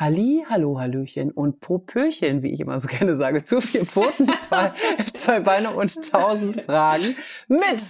[0.00, 4.70] Halli, hallo, hallöchen und Popöchen, wie ich immer so gerne sage, zu vier Pfoten, zwei,
[5.12, 7.16] zwei Beine und tausend Fragen
[7.48, 7.82] mit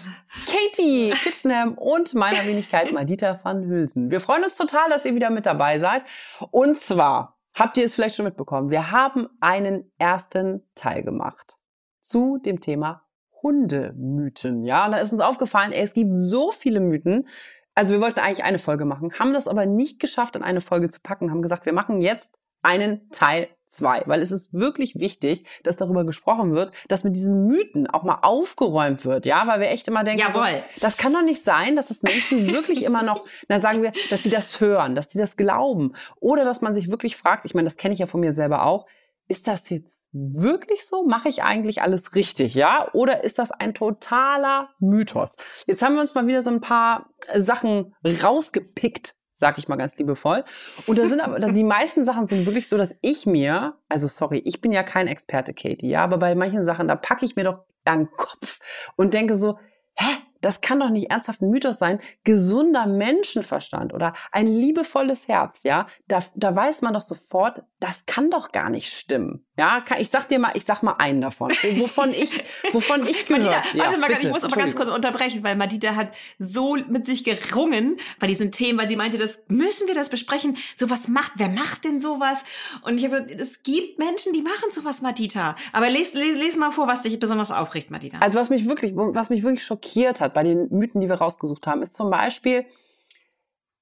[0.47, 4.11] Katie Kitchenham und meiner Wenigkeit Madita van Hülsen.
[4.11, 6.01] Wir freuen uns total, dass ihr wieder mit dabei seid.
[6.51, 11.59] Und zwar, habt ihr es vielleicht schon mitbekommen, wir haben einen ersten Teil gemacht
[12.01, 13.03] zu dem Thema
[13.43, 14.65] Hundemythen.
[14.65, 17.29] Ja, und da ist uns aufgefallen, ey, es gibt so viele Mythen,
[17.79, 20.91] also wir wollten eigentlich eine Folge machen, haben das aber nicht geschafft, in eine Folge
[20.91, 25.45] zu packen, haben gesagt, wir machen jetzt einen Teil zwei, weil es ist wirklich wichtig,
[25.63, 29.69] dass darüber gesprochen wird, dass mit diesen Mythen auch mal aufgeräumt wird, ja, weil wir
[29.69, 30.49] echt immer denken, Jawohl.
[30.75, 33.93] So, das kann doch nicht sein, dass es Menschen wirklich immer noch, na sagen wir,
[34.11, 37.55] dass die das hören, dass die das glauben oder dass man sich wirklich fragt, ich
[37.55, 38.87] meine, das kenne ich ja von mir selber auch,
[39.29, 41.05] ist das jetzt wirklich so?
[41.05, 42.89] Mache ich eigentlich alles richtig, ja?
[42.93, 45.37] Oder ist das ein totaler Mythos?
[45.67, 49.97] Jetzt haben wir uns mal wieder so ein paar Sachen rausgepickt, sag ich mal ganz
[49.97, 50.45] liebevoll.
[50.87, 54.43] Und da sind aber, die meisten Sachen sind wirklich so, dass ich mir, also sorry,
[54.45, 57.45] ich bin ja kein Experte, Katie, ja, aber bei manchen Sachen, da packe ich mir
[57.45, 58.59] doch den Kopf
[58.97, 59.59] und denke so,
[59.95, 60.11] hä?
[60.41, 65.87] Das kann doch nicht ernsthaft ein Mythos sein, gesunder Menschenverstand oder ein liebevolles Herz, ja,
[66.07, 69.45] da, da weiß man doch sofort, das kann doch gar nicht stimmen.
[69.57, 73.45] Ja, ich sag dir mal, ich sag mal einen davon, wovon ich, wovon ich gehört.
[73.45, 76.77] Madita, ja, warte mal, bitte, ich muss aber ganz kurz unterbrechen, weil Madita hat so
[76.77, 80.57] mit sich gerungen bei diesen Themen, weil sie meinte, das müssen wir das besprechen.
[80.77, 82.39] Sowas macht, wer macht denn sowas?
[82.83, 85.57] Und ich habe gesagt, es gibt Menschen, die machen sowas, Madita.
[85.73, 88.19] Aber les, les, les mal vor, was dich besonders aufregt, Madita.
[88.19, 91.67] Also was mich wirklich, was mich wirklich schockiert hat bei den Mythen, die wir rausgesucht
[91.67, 92.65] haben, ist zum Beispiel,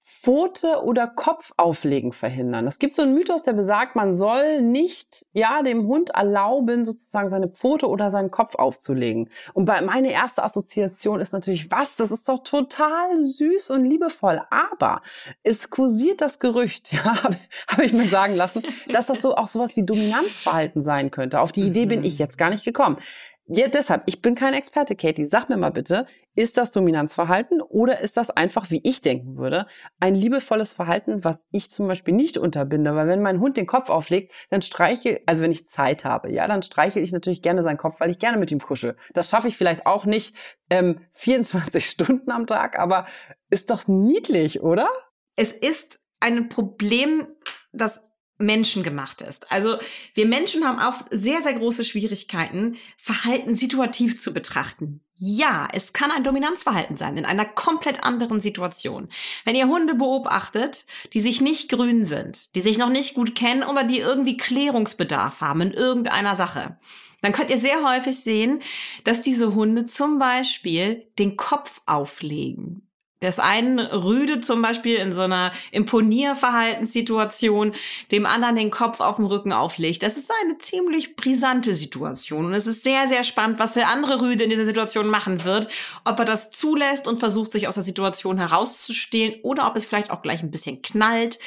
[0.08, 2.68] Pfote oder Kopf auflegen verhindern.
[2.68, 7.28] Es gibt so einen Mythos, der besagt, man soll nicht, ja, dem Hund erlauben, sozusagen
[7.28, 9.28] seine Pfote oder seinen Kopf aufzulegen.
[9.52, 11.96] Und bei, meine erste Assoziation ist natürlich, was?
[11.96, 14.42] Das ist doch total süß und liebevoll.
[14.48, 15.02] Aber
[15.42, 17.36] es kursiert das Gerücht, ja, habe
[17.66, 21.40] hab ich mir sagen lassen, dass das so auch sowas wie Dominanzverhalten sein könnte.
[21.40, 22.18] Auf die Idee bin ich mhm.
[22.18, 22.96] jetzt gar nicht gekommen.
[23.48, 25.24] Ja, deshalb, ich bin kein Experte, Katie.
[25.24, 29.66] Sag mir mal bitte, ist das Dominanzverhalten oder ist das einfach, wie ich denken würde,
[30.00, 32.96] ein liebevolles Verhalten, was ich zum Beispiel nicht unterbinde?
[32.96, 36.48] Weil wenn mein Hund den Kopf auflegt, dann streiche, also wenn ich Zeit habe, ja,
[36.48, 38.96] dann streiche ich natürlich gerne seinen Kopf, weil ich gerne mit ihm kuschel.
[39.14, 40.34] Das schaffe ich vielleicht auch nicht
[40.68, 43.06] ähm, 24 Stunden am Tag, aber
[43.48, 44.88] ist doch niedlich, oder?
[45.36, 47.28] Es ist ein Problem,
[47.72, 48.02] das
[48.38, 49.50] menschengemacht ist.
[49.50, 49.78] Also
[50.14, 55.00] wir Menschen haben auch sehr, sehr große Schwierigkeiten, Verhalten situativ zu betrachten.
[55.14, 59.08] Ja, es kann ein Dominanzverhalten sein in einer komplett anderen Situation.
[59.46, 63.62] Wenn ihr Hunde beobachtet, die sich nicht grün sind, die sich noch nicht gut kennen
[63.62, 66.76] oder die irgendwie Klärungsbedarf haben in irgendeiner Sache,
[67.22, 68.60] dann könnt ihr sehr häufig sehen,
[69.04, 72.86] dass diese Hunde zum Beispiel den Kopf auflegen
[73.20, 77.72] das einen rüde zum Beispiel in so einer Imponierverhaltenssituation
[78.12, 80.02] dem anderen den Kopf auf dem Rücken auflegt.
[80.02, 82.44] Das ist eine ziemlich brisante Situation.
[82.44, 85.68] Und es ist sehr, sehr spannend, was der andere Rüde in dieser Situation machen wird.
[86.04, 90.10] Ob er das zulässt und versucht, sich aus der Situation herauszustehlen oder ob es vielleicht
[90.10, 91.38] auch gleich ein bisschen knallt.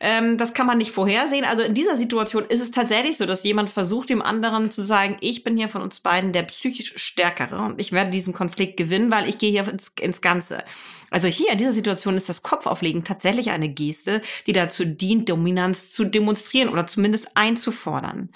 [0.00, 1.44] Ähm, das kann man nicht vorhersehen.
[1.44, 5.18] Also in dieser Situation ist es tatsächlich so, dass jemand versucht, dem anderen zu sagen,
[5.20, 9.12] ich bin hier von uns beiden der psychisch Stärkere und ich werde diesen Konflikt gewinnen,
[9.12, 10.64] weil ich gehe hier ins, ins Ganze.
[11.12, 15.90] Also hier in dieser Situation ist das Kopfauflegen tatsächlich eine Geste, die dazu dient, Dominanz
[15.90, 18.30] zu demonstrieren oder zumindest einzufordern.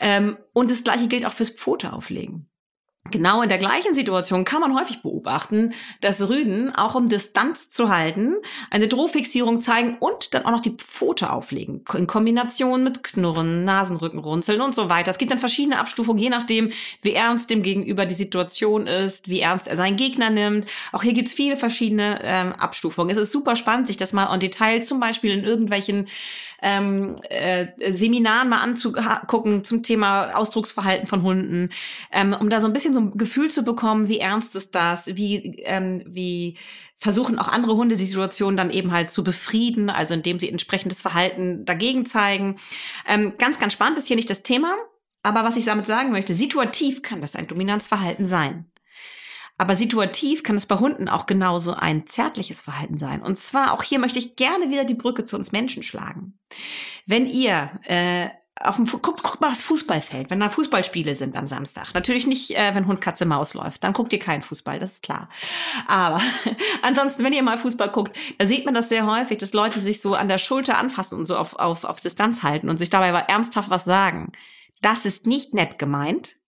[0.00, 2.49] Ähm, und das gleiche gilt auch fürs Pfoteauflegen.
[3.10, 7.88] Genau in der gleichen Situation kann man häufig beobachten, dass Rüden, auch um Distanz zu
[7.88, 8.34] halten,
[8.70, 11.84] eine Drohfixierung zeigen und dann auch noch die Pfote auflegen.
[11.94, 15.10] In Kombination mit Knurren, Nasenrücken runzeln und so weiter.
[15.10, 16.72] Es gibt dann verschiedene Abstufungen, je nachdem,
[17.02, 20.66] wie ernst dem Gegenüber die Situation ist, wie ernst er seinen Gegner nimmt.
[20.92, 23.10] Auch hier gibt es viele verschiedene ähm, Abstufungen.
[23.10, 26.08] Es ist super spannend, sich das mal en Detail zum Beispiel in irgendwelchen
[26.62, 31.70] ähm, äh, Seminaren mal anzugucken zum Thema Ausdrucksverhalten von Hunden,
[32.12, 35.06] ähm, um da so ein bisschen so ein Gefühl zu bekommen, wie ernst ist das,
[35.06, 36.56] wie, ähm, wie
[36.98, 41.00] versuchen auch andere Hunde die Situation dann eben halt zu befrieden, also indem sie entsprechendes
[41.00, 42.56] Verhalten dagegen zeigen.
[43.08, 44.76] Ähm, ganz, ganz spannend ist hier nicht das Thema,
[45.22, 48.69] aber was ich damit sagen möchte, situativ kann das ein Dominanzverhalten sein.
[49.60, 53.20] Aber situativ kann es bei Hunden auch genauso ein zärtliches Verhalten sein.
[53.20, 56.32] Und zwar auch hier möchte ich gerne wieder die Brücke zu uns Menschen schlagen.
[57.04, 61.46] Wenn ihr äh, auf dem, guckt, guckt mal aufs Fußballfeld, wenn da Fußballspiele sind am
[61.46, 61.92] Samstag.
[61.92, 63.84] Natürlich nicht, äh, wenn Hund, Katze, Maus läuft.
[63.84, 65.28] Dann guckt ihr keinen Fußball, das ist klar.
[65.86, 66.22] Aber
[66.82, 70.00] ansonsten, wenn ihr mal Fußball guckt, da sieht man das sehr häufig, dass Leute sich
[70.00, 73.08] so an der Schulter anfassen und so auf, auf, auf Distanz halten und sich dabei
[73.08, 74.32] ernsthaft was sagen.
[74.80, 76.39] Das ist nicht nett gemeint.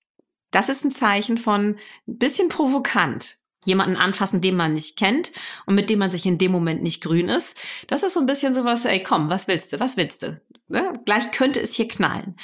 [0.52, 1.76] Das ist ein Zeichen von
[2.06, 5.32] ein bisschen provokant jemanden anfassen, den man nicht kennt
[5.66, 7.56] und mit dem man sich in dem Moment nicht grün ist.
[7.86, 10.40] Das ist so ein bisschen sowas, ey, komm, was willst du, was willst du?
[10.72, 10.98] Ne?
[11.04, 12.34] Gleich könnte es hier knallen.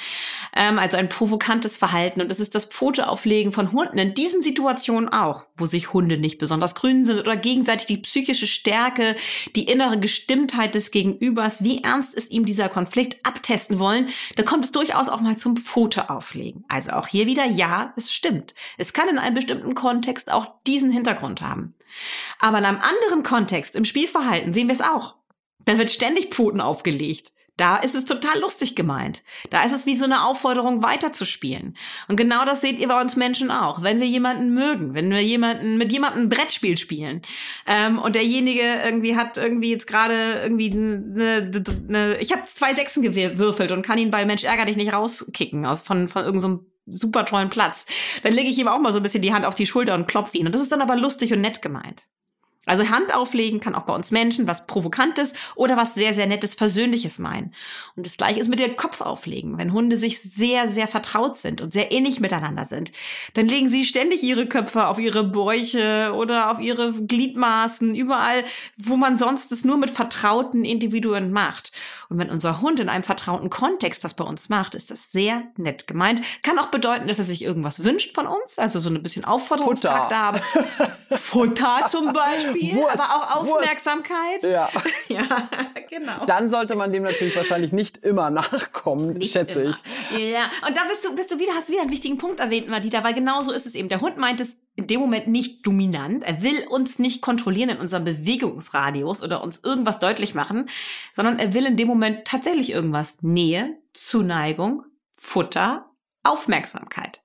[0.55, 2.21] Ähm, also ein provokantes Verhalten.
[2.21, 6.37] Und das ist das Pfoteauflegen von Hunden in diesen Situationen auch, wo sich Hunde nicht
[6.37, 9.15] besonders grün sind oder gegenseitig die psychische Stärke,
[9.55, 14.09] die innere Gestimmtheit des Gegenübers, wie ernst ist ihm dieser Konflikt abtesten wollen.
[14.35, 16.65] Da kommt es durchaus auch mal zum Pfoteauflegen.
[16.67, 18.53] Also auch hier wieder, ja, es stimmt.
[18.77, 21.08] Es kann in einem bestimmten Kontext auch diesen Hintergrund
[21.41, 21.75] haben.
[22.39, 25.15] Aber in einem anderen Kontext, im Spielverhalten, sehen wir es auch.
[25.65, 27.33] Da wird ständig Pfoten aufgelegt.
[27.59, 29.21] Da ist es total lustig gemeint.
[29.49, 31.75] Da ist es wie so eine Aufforderung, weiterzuspielen.
[32.07, 33.83] Und genau das seht ihr bei uns Menschen auch.
[33.83, 37.21] Wenn wir jemanden mögen, wenn wir jemanden mit jemandem ein Brettspiel spielen
[37.67, 41.51] ähm, und derjenige irgendwie hat irgendwie jetzt gerade irgendwie eine,
[41.89, 45.65] eine ich habe zwei Sechsen gewürfelt und kann ihn bei Mensch ärger dich nicht rauskicken
[45.65, 47.85] aus von von irgendeinem so super tollen Platz.
[48.23, 50.07] Dann lege ich ihm auch mal so ein bisschen die Hand auf die Schulter und
[50.07, 50.45] klopfe ihn.
[50.45, 52.07] Und das ist dann aber lustig und nett gemeint.
[52.65, 56.53] Also Hand auflegen kann auch bei uns Menschen was Provokantes oder was sehr, sehr Nettes,
[56.53, 57.53] Versöhnliches meinen.
[57.95, 59.57] Und das gleiche ist mit dem Kopf auflegen.
[59.57, 62.91] Wenn Hunde sich sehr, sehr vertraut sind und sehr ähnlich miteinander sind,
[63.33, 68.43] dann legen sie ständig ihre Köpfe auf ihre Bäuche oder auf ihre Gliedmaßen, überall,
[68.77, 71.71] wo man sonst es nur mit vertrauten Individuen macht.
[72.09, 75.43] Und wenn unser Hund in einem vertrauten Kontext das bei uns macht, ist das sehr
[75.57, 76.21] nett gemeint.
[76.43, 80.17] Kann auch bedeuten, dass er sich irgendwas wünscht von uns, also so ein bisschen Aufforderungscharakter
[80.17, 80.39] haben.
[81.11, 82.58] Futter zum Beispiel.
[82.59, 84.43] Spiel, Wurst, aber auch Aufmerksamkeit.
[84.43, 84.69] Ja.
[85.07, 85.23] ja,
[85.89, 86.25] genau.
[86.25, 89.75] Dann sollte man dem natürlich wahrscheinlich nicht immer nachkommen, nicht schätze immer.
[90.11, 90.19] ich.
[90.31, 92.67] Ja, und da bist du, bist du wieder, hast du wieder einen wichtigen Punkt erwähnt,
[92.67, 93.89] Madita, weil genau so ist es eben.
[93.89, 96.23] Der Hund meint es in dem Moment nicht dominant.
[96.23, 100.69] Er will uns nicht kontrollieren in unserem Bewegungsradius oder uns irgendwas deutlich machen,
[101.13, 103.17] sondern er will in dem Moment tatsächlich irgendwas.
[103.21, 104.83] Nähe, Zuneigung,
[105.15, 105.89] Futter,
[106.23, 107.21] Aufmerksamkeit.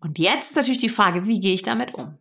[0.00, 2.18] Und jetzt ist natürlich die Frage, wie gehe ich damit um?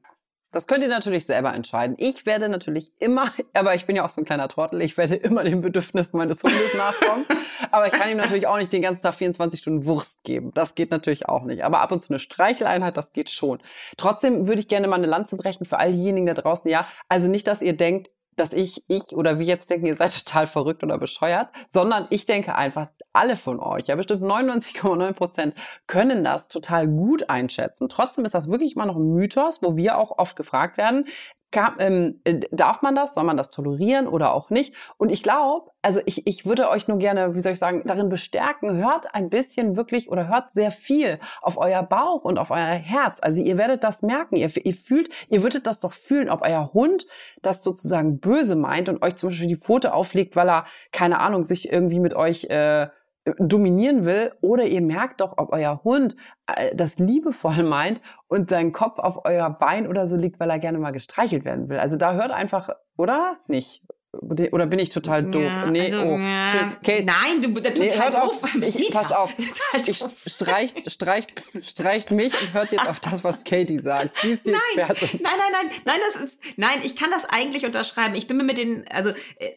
[0.52, 1.96] Das könnt ihr natürlich selber entscheiden.
[1.98, 5.16] Ich werde natürlich immer, aber ich bin ja auch so ein kleiner Trottel, ich werde
[5.16, 7.26] immer den Bedürfnissen meines Hundes nachkommen.
[7.72, 10.52] aber ich kann ihm natürlich auch nicht den ganzen Tag 24 Stunden Wurst geben.
[10.54, 11.64] Das geht natürlich auch nicht.
[11.64, 13.60] Aber ab und zu eine Streicheleinheit, das geht schon.
[13.98, 16.70] Trotzdem würde ich gerne mal eine Lanze brechen für all diejenigen da draußen.
[16.70, 20.18] Ja, also nicht, dass ihr denkt, dass ich, ich oder wir jetzt denken, ihr seid
[20.26, 25.56] total verrückt oder bescheuert, sondern ich denke einfach, alle von euch, ja bestimmt 99,9 Prozent,
[25.88, 27.90] können das total gut einschätzen.
[27.90, 31.06] Trotzdem ist das wirklich immer noch ein Mythos, wo wir auch oft gefragt werden,
[31.52, 34.74] kann, ähm, äh, darf man das, soll man das tolerieren oder auch nicht?
[34.98, 38.10] Und ich glaube, also ich, ich würde euch nur gerne, wie soll ich sagen, darin
[38.10, 42.66] bestärken, hört ein bisschen wirklich oder hört sehr viel auf euer Bauch und auf euer
[42.66, 43.20] Herz.
[43.22, 46.72] Also ihr werdet das merken, ihr, ihr fühlt, ihr würdet das doch fühlen, ob euer
[46.74, 47.06] Hund
[47.42, 51.44] das sozusagen böse meint und euch zum Beispiel die Pfote auflegt, weil er, keine Ahnung,
[51.44, 52.88] sich irgendwie mit euch äh,
[53.38, 56.16] dominieren will oder ihr merkt doch, ob euer Hund
[56.48, 60.60] äh, das liebevoll meint und sein Kopf auf euer Bein oder so liegt, weil er
[60.60, 61.78] gerne mal gestreichelt werden will.
[61.78, 63.38] Also da hört einfach, oder?
[63.48, 63.84] Nicht.
[64.14, 65.44] Oder bin ich total doof?
[65.44, 66.20] Ja, nee, also, oh.
[66.80, 67.02] Okay.
[67.06, 68.44] Nein, du bist total nee, doof.
[68.44, 68.56] Auf.
[68.56, 69.34] Ich, pass auf.
[69.88, 71.32] Ich streicht, streicht,
[71.64, 74.18] streicht mich und hört jetzt auf das, was Katie sagt.
[74.22, 75.22] Sie ist die nein, Expertin.
[75.24, 78.16] Nein, nein, nein, nein, das ist, nein, ich kann das eigentlich unterschreiben.
[78.16, 79.12] Ich bin mir mit den, also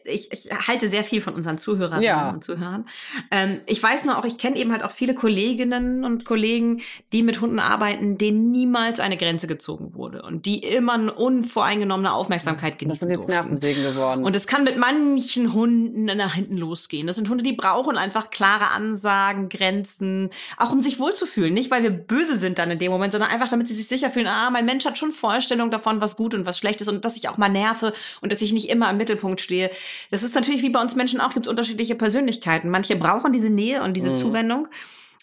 [0.05, 2.29] ich, ich halte sehr viel von unseren Zuhörern ja.
[2.29, 2.87] und Zuhörern.
[3.31, 7.23] Ähm, ich weiß nur auch, ich kenne eben halt auch viele Kolleginnen und Kollegen, die
[7.23, 12.79] mit Hunden arbeiten, denen niemals eine Grenze gezogen wurde und die immer eine unvoreingenommene Aufmerksamkeit
[12.79, 13.33] genießen Das sind jetzt durften.
[13.33, 14.23] Nervensägen geworden.
[14.23, 17.07] Und es kann mit manchen Hunden nach hinten losgehen.
[17.07, 21.51] Das sind Hunde, die brauchen einfach klare Ansagen, Grenzen, auch um sich wohlzufühlen.
[21.51, 24.11] Nicht, weil wir böse sind dann in dem Moment, sondern einfach, damit sie sich sicher
[24.11, 27.05] fühlen, ah, mein Mensch hat schon Vorstellungen davon, was gut und was schlecht ist und
[27.05, 29.71] dass ich auch mal nerve und dass ich nicht immer im Mittelpunkt stehe.
[30.11, 32.69] Das ist natürlich wie bei uns Menschen auch, gibt es unterschiedliche Persönlichkeiten.
[32.69, 34.17] Manche brauchen diese Nähe und diese mhm.
[34.17, 34.67] Zuwendung.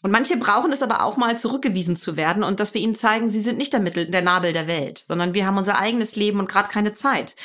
[0.02, 3.30] Und manche brauchen es aber auch mal zurückgewiesen zu werden und dass wir ihnen zeigen,
[3.30, 6.40] sie sind nicht der Mittel, der Nabel der Welt, sondern wir haben unser eigenes Leben
[6.40, 7.36] und gerade keine Zeit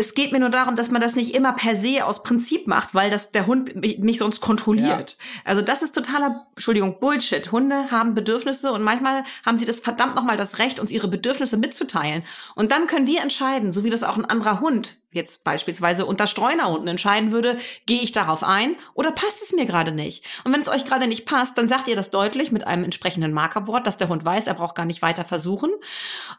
[0.00, 2.94] es geht mir nur darum, dass man das nicht immer per se aus Prinzip macht,
[2.94, 5.16] weil das der Hund mich sonst kontrolliert.
[5.18, 5.26] Ja.
[5.44, 7.50] Also das ist totaler, Entschuldigung, Bullshit.
[7.50, 11.56] Hunde haben Bedürfnisse und manchmal haben sie das verdammt nochmal das Recht, uns ihre Bedürfnisse
[11.56, 12.22] mitzuteilen.
[12.54, 16.26] Und dann können wir entscheiden, so wie das auch ein anderer Hund jetzt beispielsweise unter
[16.26, 20.24] Streuner unten entscheiden würde, gehe ich darauf ein oder passt es mir gerade nicht?
[20.44, 23.32] Und wenn es euch gerade nicht passt, dann sagt ihr das deutlich mit einem entsprechenden
[23.32, 25.70] Markerwort, dass der Hund weiß, er braucht gar nicht weiter versuchen.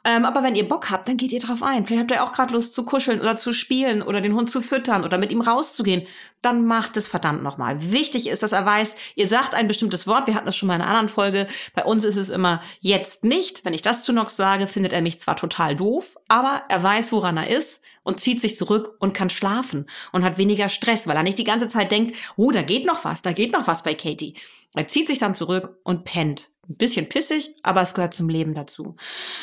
[0.06, 1.88] Ähm, aber wenn ihr Bock habt, dann geht ihr darauf ein.
[1.88, 4.62] Vielleicht habt ihr auch gerade Lust zu kuscheln oder zu spielen oder den Hund zu
[4.62, 6.06] füttern oder mit ihm rauszugehen.
[6.42, 7.92] Dann macht es verdammt nochmal.
[7.92, 10.28] Wichtig ist, dass er weiß, ihr sagt ein bestimmtes Wort.
[10.28, 11.48] Wir hatten das schon mal in einer anderen Folge.
[11.74, 13.66] Bei uns ist es immer jetzt nicht.
[13.66, 17.12] Wenn ich das zu Nox sage, findet er mich zwar total doof, aber er weiß,
[17.12, 21.16] woran er ist und zieht sich zurück und kann schlafen und hat weniger Stress, weil
[21.16, 23.84] er nicht die ganze Zeit denkt, oh, da geht noch was, da geht noch was
[23.84, 24.34] bei Katie.
[24.74, 26.50] Er zieht sich dann zurück und pennt.
[26.68, 28.96] Ein bisschen pissig, aber es gehört zum Leben dazu.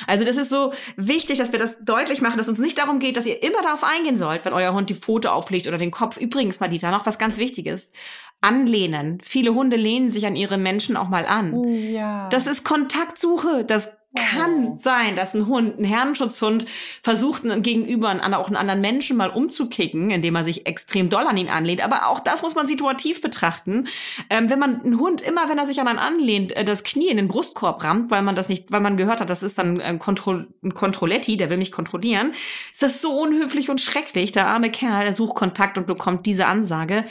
[0.09, 3.17] Also das ist so wichtig, dass wir das deutlich machen, dass uns nicht darum geht,
[3.17, 6.17] dass ihr immer darauf eingehen sollt, wenn euer Hund die Pfote auflegt oder den Kopf.
[6.17, 7.93] Übrigens, Madita, noch was ganz Wichtiges.
[8.41, 9.21] Anlehnen.
[9.23, 11.65] Viele Hunde lehnen sich an ihre Menschen auch mal an.
[11.93, 12.29] Ja.
[12.29, 13.65] Das ist Kontaktsuche.
[13.65, 16.67] Das kann sein, dass ein Hund, ein Herrenschutzhund,
[17.03, 21.25] versucht, einen Gegenüber, einen, auch einen anderen Menschen mal umzukicken, indem er sich extrem doll
[21.25, 21.85] an ihn anlehnt.
[21.85, 23.87] Aber auch das muss man situativ betrachten.
[24.31, 27.09] Ähm, wenn man einen Hund immer, wenn er sich an einen anlehnt, äh, das Knie
[27.09, 29.81] in den Brustkorb rammt, weil man das nicht, weil man gehört hat, das ist dann
[29.81, 32.33] ein, Kontro ein Kontrolletti, der will mich kontrollieren,
[32.73, 34.33] ist das so unhöflich und schrecklich.
[34.33, 37.05] Der arme Kerl, der sucht Kontakt und bekommt diese Ansage.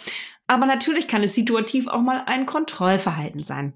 [0.47, 3.73] Aber natürlich kann es situativ auch mal ein Kontrollverhalten sein.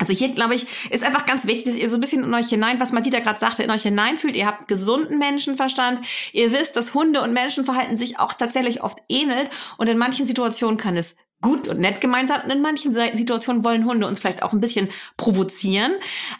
[0.00, 2.48] Also hier, glaube ich, ist einfach ganz wichtig, dass ihr so ein bisschen in euch
[2.48, 4.34] hinein, was Madita gerade sagte, in euch hineinfühlt.
[4.34, 6.00] Ihr habt gesunden Menschenverstand.
[6.32, 9.50] Ihr wisst, dass Hunde und Menschenverhalten sich auch tatsächlich oft ähnelt.
[9.76, 12.40] Und in manchen Situationen kann es gut und nett gemeint sein.
[12.44, 14.88] Und in manchen Situationen wollen Hunde uns vielleicht auch ein bisschen
[15.18, 15.92] provozieren.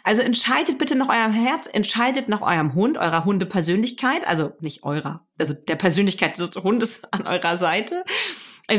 [0.03, 5.23] Also entscheidet bitte nach eurem Herz, entscheidet nach eurem Hund, eurer Hundepersönlichkeit, also nicht eurer,
[5.37, 8.03] also der Persönlichkeit des Hundes an eurer Seite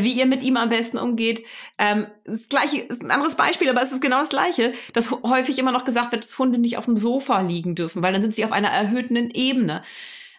[0.01, 1.45] wie ihr mit ihm am besten umgeht.
[1.79, 5.59] Ähm, das gleiche ist ein anderes Beispiel, aber es ist genau das gleiche, dass häufig
[5.59, 8.35] immer noch gesagt wird, dass Hunde nicht auf dem Sofa liegen dürfen, weil dann sind
[8.35, 9.83] sie auf einer erhöhten Ebene.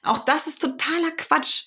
[0.02, 1.66] Auch das ist totaler Quatsch.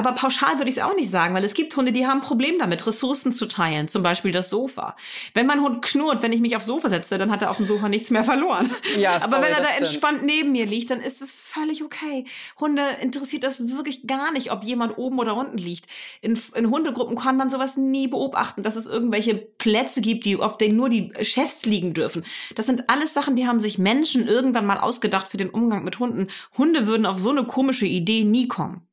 [0.00, 2.26] Aber pauschal würde ich es auch nicht sagen, weil es gibt Hunde, die haben ein
[2.26, 4.96] Problem damit, Ressourcen zu teilen, zum Beispiel das Sofa.
[5.34, 7.66] Wenn mein Hund knurrt, wenn ich mich aufs Sofa setze, dann hat er auf dem
[7.66, 8.70] Sofa nichts mehr verloren.
[8.98, 9.88] Ja, Aber sorry, wenn er da das stimmt.
[9.88, 12.24] entspannt neben mir liegt, dann ist es völlig okay.
[12.58, 15.84] Hunde interessiert das wirklich gar nicht, ob jemand oben oder unten liegt.
[16.22, 20.56] In, in Hundegruppen kann man sowas nie beobachten, dass es irgendwelche Plätze gibt, die, auf
[20.56, 22.24] denen nur die Chefs liegen dürfen.
[22.54, 25.98] Das sind alles Sachen, die haben sich Menschen irgendwann mal ausgedacht für den Umgang mit
[25.98, 26.28] Hunden.
[26.56, 28.86] Hunde würden auf so eine komische Idee nie kommen.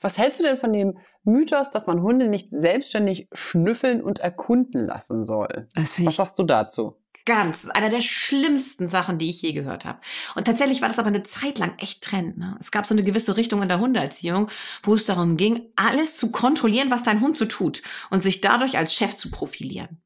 [0.00, 4.86] Was hältst du denn von dem Mythos, dass man Hunde nicht selbstständig schnüffeln und erkunden
[4.86, 5.68] lassen soll?
[5.74, 6.96] Was sagst du dazu?
[7.28, 7.58] ganz.
[7.58, 10.00] Das ist einer der schlimmsten Sachen, die ich je gehört habe.
[10.34, 12.38] Und tatsächlich war das aber eine Zeit lang echt Trend.
[12.38, 12.56] Ne?
[12.58, 14.48] Es gab so eine gewisse Richtung in der Hundeerziehung,
[14.82, 18.78] wo es darum ging, alles zu kontrollieren, was dein Hund so tut und sich dadurch
[18.78, 20.00] als Chef zu profilieren.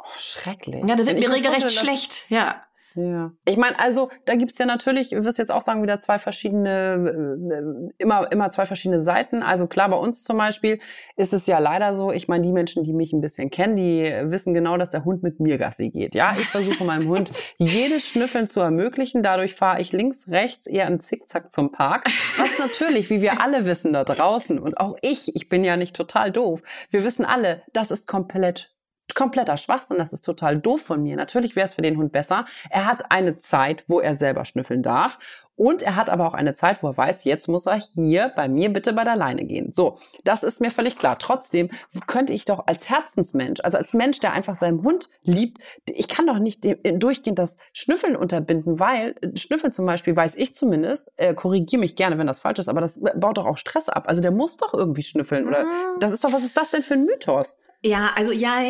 [0.00, 0.84] Oh, schrecklich.
[0.86, 2.26] Ja, da wird mir regelrecht schlecht.
[2.28, 2.63] Ja.
[2.96, 3.32] Ja.
[3.44, 7.90] Ich meine, also da gibt's ja natürlich, du wirst jetzt auch sagen, wieder zwei verschiedene,
[7.98, 9.42] äh, immer, immer zwei verschiedene Seiten.
[9.42, 10.78] Also klar, bei uns zum Beispiel
[11.16, 14.04] ist es ja leider so, ich meine, die Menschen, die mich ein bisschen kennen, die
[14.30, 16.14] wissen genau, dass der Hund mit mir Gassi geht.
[16.14, 19.22] Ja, ich versuche meinem Hund jedes Schnüffeln zu ermöglichen.
[19.22, 22.04] Dadurch fahre ich links, rechts eher einen Zickzack zum Park.
[22.36, 25.96] Was natürlich, wie wir alle wissen da draußen und auch ich, ich bin ja nicht
[25.96, 26.62] total doof.
[26.90, 28.73] Wir wissen alle, das ist komplett
[29.14, 31.16] kompletter Schwachsinn, das ist total doof von mir.
[31.16, 32.46] Natürlich wäre es für den Hund besser.
[32.70, 35.18] Er hat eine Zeit, wo er selber schnüffeln darf.
[35.56, 38.48] Und er hat aber auch eine Zeit, wo er weiß, jetzt muss er hier bei
[38.48, 39.72] mir bitte bei der Leine gehen.
[39.72, 39.94] So,
[40.24, 41.18] das ist mir völlig klar.
[41.18, 41.70] Trotzdem
[42.08, 45.58] könnte ich doch als Herzensmensch, also als Mensch, der einfach seinen Hund liebt,
[45.88, 50.34] ich kann doch nicht dem- durchgehend das Schnüffeln unterbinden, weil äh, Schnüffeln zum Beispiel, weiß
[50.36, 53.56] ich zumindest, äh, korrigiere mich gerne, wenn das falsch ist, aber das baut doch auch
[53.58, 54.04] Stress ab.
[54.08, 55.46] Also der muss doch irgendwie schnüffeln.
[55.46, 55.66] Oder
[56.00, 57.58] das ist doch, was ist das denn für ein Mythos?
[57.82, 58.60] Ja, also ja.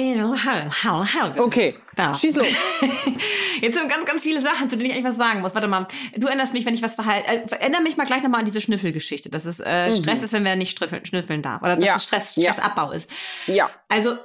[1.39, 2.15] Okay, Da.
[2.15, 2.47] schieß los.
[3.61, 5.55] Jetzt sind ganz, ganz viele Sachen, zu denen ich eigentlich was sagen muss.
[5.55, 5.87] Warte mal,
[6.17, 7.29] du erinnerst mich, wenn ich was verhalte.
[7.29, 9.97] Äh, erinnere mich mal gleich nochmal an diese Schnüffelgeschichte, dass es äh, Mhm.
[9.97, 11.63] Stress ist, wenn wer nicht schnüffeln, schnüffeln darf.
[11.63, 11.95] Oder dass Ja.
[11.97, 12.53] es Stress, Ja.
[12.53, 13.09] Stressabbau ist.
[13.47, 13.71] Ja.
[13.89, 14.17] Also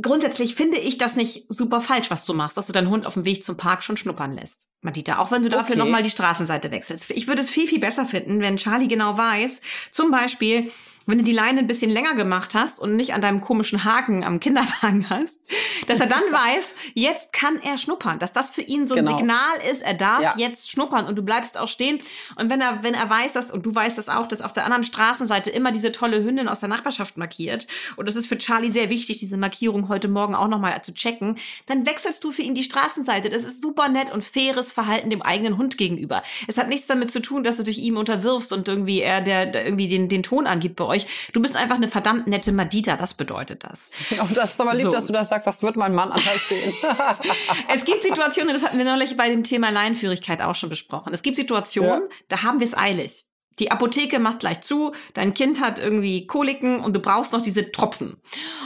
[0.00, 3.14] grundsätzlich finde ich das nicht super falsch, was du machst, dass du deinen Hund auf
[3.14, 4.68] dem Weg zum Park schon schnuppern lässt.
[4.80, 5.78] Madita, auch wenn du dafür Okay.
[5.84, 7.10] nochmal die Straßenseite wechselst.
[7.10, 9.60] Ich würde es viel, viel besser finden, wenn Charlie genau weiß,
[9.92, 10.70] zum Beispiel,
[11.06, 14.24] wenn du die Leine ein bisschen länger gemacht hast und nicht an deinem komischen Haken
[14.24, 15.38] am Kinderwagen hast,
[15.86, 19.16] dass er dann weiß, jetzt kann er schnuppern, dass das für ihn so ein Genau.
[19.18, 20.34] Signal ist, er darf Ja.
[20.36, 22.00] jetzt schnuppern und du bleibst auch stehen.
[22.36, 24.64] Und wenn er, wenn er weiß, dass, und du weißt das auch, dass auf der
[24.64, 28.70] anderen Straßenseite immer diese tolle Hündin aus der Nachbarschaft markiert, und das ist für Charlie
[28.70, 32.54] sehr wichtig, diese Markierung heute Morgen auch nochmal zu checken, dann wechselst du für ihn
[32.54, 33.28] die Straßenseite.
[33.30, 36.22] Das ist super nett und faires Verhalten dem eigenen Hund gegenüber.
[36.48, 39.46] Es hat nichts damit zu tun, dass du dich ihm unterwirfst und irgendwie er, der,
[39.46, 40.93] der irgendwie den, den Ton angibt bei euch.
[41.32, 43.90] Du bist einfach eine verdammt nette Madita, das bedeutet das.
[44.20, 44.92] Und das ist aber lieb, So.
[44.92, 45.46] dass du das sagst.
[45.46, 46.72] Das wird mein Mann anders sehen.
[47.74, 51.12] Es gibt Situationen, das hatten wir neulich bei dem Thema Leinführigkeit auch schon besprochen.
[51.12, 52.16] Es gibt Situationen, Ja.
[52.28, 53.26] da haben wir es eilig.
[53.60, 57.70] Die Apotheke macht gleich zu, dein Kind hat irgendwie Koliken und du brauchst noch diese
[57.70, 58.16] Tropfen.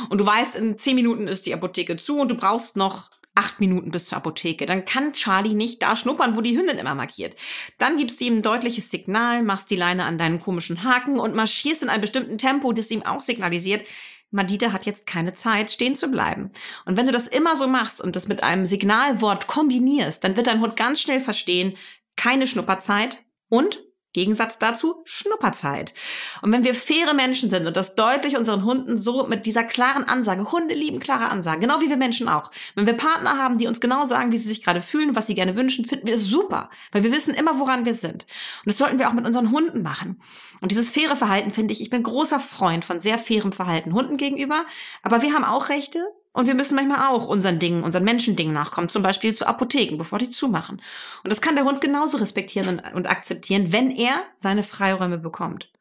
[0.08, 3.60] Und du weißt, in zehn Minuten ist die Apotheke zu und du brauchst noch acht
[3.60, 4.66] Minuten bis zur Apotheke.
[4.66, 7.36] Dann kann Charlie nicht da schnuppern, wo die Hündin immer markiert.
[7.78, 11.36] Dann gibst du ihm ein deutliches Signal, machst die Leine an deinen komischen Haken und
[11.36, 13.86] marschierst in einem bestimmten Tempo, das ihm auch signalisiert,
[14.30, 16.50] Madita hat jetzt keine Zeit, stehen zu bleiben.
[16.84, 20.48] Und wenn du das immer so machst und das mit einem Signalwort kombinierst, dann wird
[20.48, 21.76] dein Hund ganz schnell verstehen,
[22.16, 25.92] keine Schnupperzeit und Gegensatz dazu Schnupperzeit.
[26.40, 30.04] Und wenn wir faire Menschen sind und das deutlich unseren Hunden so mit dieser klaren
[30.04, 32.50] Ansage, Hunde lieben klare Ansagen, genau wie wir Menschen auch.
[32.74, 35.34] Wenn wir Partner haben, die uns genau sagen, wie sie sich gerade fühlen, was sie
[35.34, 38.24] gerne wünschen, finden wir das super, weil wir wissen immer, woran wir sind.
[38.64, 40.20] Und das sollten wir auch mit unseren Hunden machen.
[40.60, 44.16] Und dieses faire Verhalten finde ich, ich bin großer Freund von sehr fairem Verhalten Hunden
[44.16, 44.64] gegenüber,
[45.02, 46.06] aber wir haben auch Rechte,
[46.38, 50.20] und wir müssen manchmal auch unseren Dingen, unseren Menschendingen nachkommen, zum Beispiel zu Apotheken, bevor
[50.20, 50.80] die zumachen.
[51.24, 55.72] Und das kann der Hund genauso respektieren und, und akzeptieren, wenn er seine Freiräume bekommt.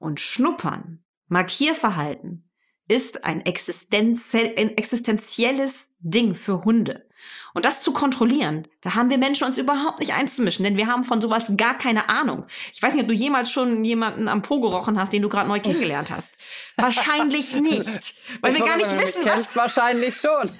[0.00, 0.98] Und Schnuppern,
[1.28, 2.50] Markierverhalten
[2.88, 7.06] ist ein, ein existenzielles Ding für Hunde.
[7.54, 11.04] Und das zu kontrollieren, da haben wir Menschen uns überhaupt nicht einzumischen, denn wir haben
[11.04, 12.46] von sowas gar keine Ahnung.
[12.72, 15.48] Ich weiß nicht, ob du jemals schon jemanden am Po gerochen hast, den du gerade
[15.48, 16.32] neu kennengelernt hast.
[16.76, 19.56] wahrscheinlich nicht, weil ich wir gar nicht wissen, was.
[19.56, 20.50] wahrscheinlich schon.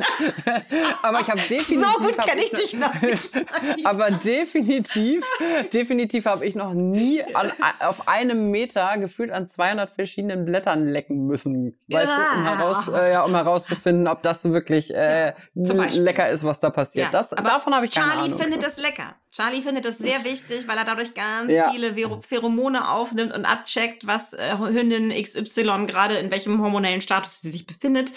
[1.03, 1.87] aber ich habe definitiv.
[1.87, 3.87] So gut kenne ich dich noch nicht.
[3.87, 5.25] aber definitiv,
[5.73, 11.27] definitiv habe ich noch nie an, auf einem Meter gefühlt an 200 verschiedenen Blättern lecken
[11.27, 12.35] müssen, weißt ja.
[12.35, 16.69] du, um, heraus, äh, ja, um herauszufinden, ob das wirklich äh, lecker ist, was da
[16.69, 17.07] passiert.
[17.07, 18.39] Ja, das, davon habe ich keine Charlie Ahnung.
[18.39, 19.15] findet das lecker.
[19.31, 21.71] Charlie findet das sehr wichtig, weil er dadurch ganz ja.
[21.71, 27.53] viele Pheromone aufnimmt und abcheckt, was äh, Hündin XY gerade in welchem hormonellen Status sie
[27.53, 28.13] sich befindet.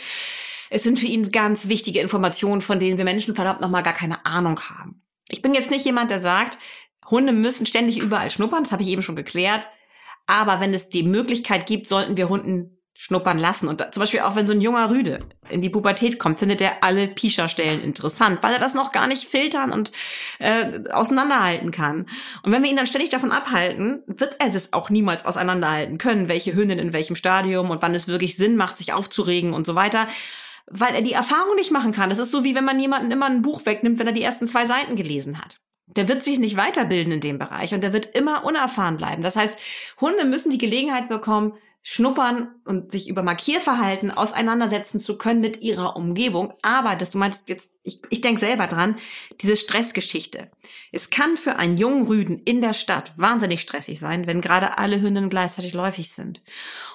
[0.72, 4.25] Es sind für ihn ganz wichtige Informationen, von denen wir Menschen verdammt nochmal gar keine
[4.25, 5.04] Ahnung haben.
[5.30, 6.58] Ich bin jetzt nicht jemand, der sagt,
[7.10, 9.68] Hunde müssen ständig überall schnuppern, das habe ich eben schon geklärt.
[10.25, 13.67] Aber wenn es die Möglichkeit gibt, sollten wir Hunden schnuppern lassen.
[13.67, 15.19] Und zum Beispiel auch wenn so ein junger Rüde
[15.50, 19.27] in die Pubertät kommt, findet er alle Pischa-Stellen interessant, weil er das noch gar nicht
[19.27, 19.91] filtern und
[20.39, 22.05] äh, auseinanderhalten kann.
[22.43, 26.29] Und wenn wir ihn dann ständig davon abhalten, wird er es auch niemals auseinanderhalten können,
[26.29, 29.75] welche Hündin in welchem Stadium und wann es wirklich Sinn macht, sich aufzuregen und so
[29.75, 30.07] weiter.
[30.67, 32.09] Weil er die Erfahrung nicht machen kann.
[32.09, 34.47] Das ist so wie wenn man jemanden immer ein Buch wegnimmt, wenn er die ersten
[34.47, 35.59] zwei Seiten gelesen hat.
[35.88, 39.23] Der wird sich nicht weiterbilden in dem Bereich und der wird immer unerfahren bleiben.
[39.23, 39.59] Das heißt,
[40.00, 41.53] Hunde müssen die Gelegenheit bekommen,
[41.86, 46.54] schnuppern und sich über Markierverhalten auseinandersetzen zu können mit ihrer Umgebung.
[46.62, 48.98] Aber, das du meinst jetzt, ich, ich denke selber dran,
[49.41, 50.50] diese Stressgeschichte.
[50.93, 55.02] Es kann für einen jungen Rüden in der Stadt wahnsinnig stressig sein, wenn gerade alle
[55.02, 56.41] Hündinnen gleichzeitig läufig sind.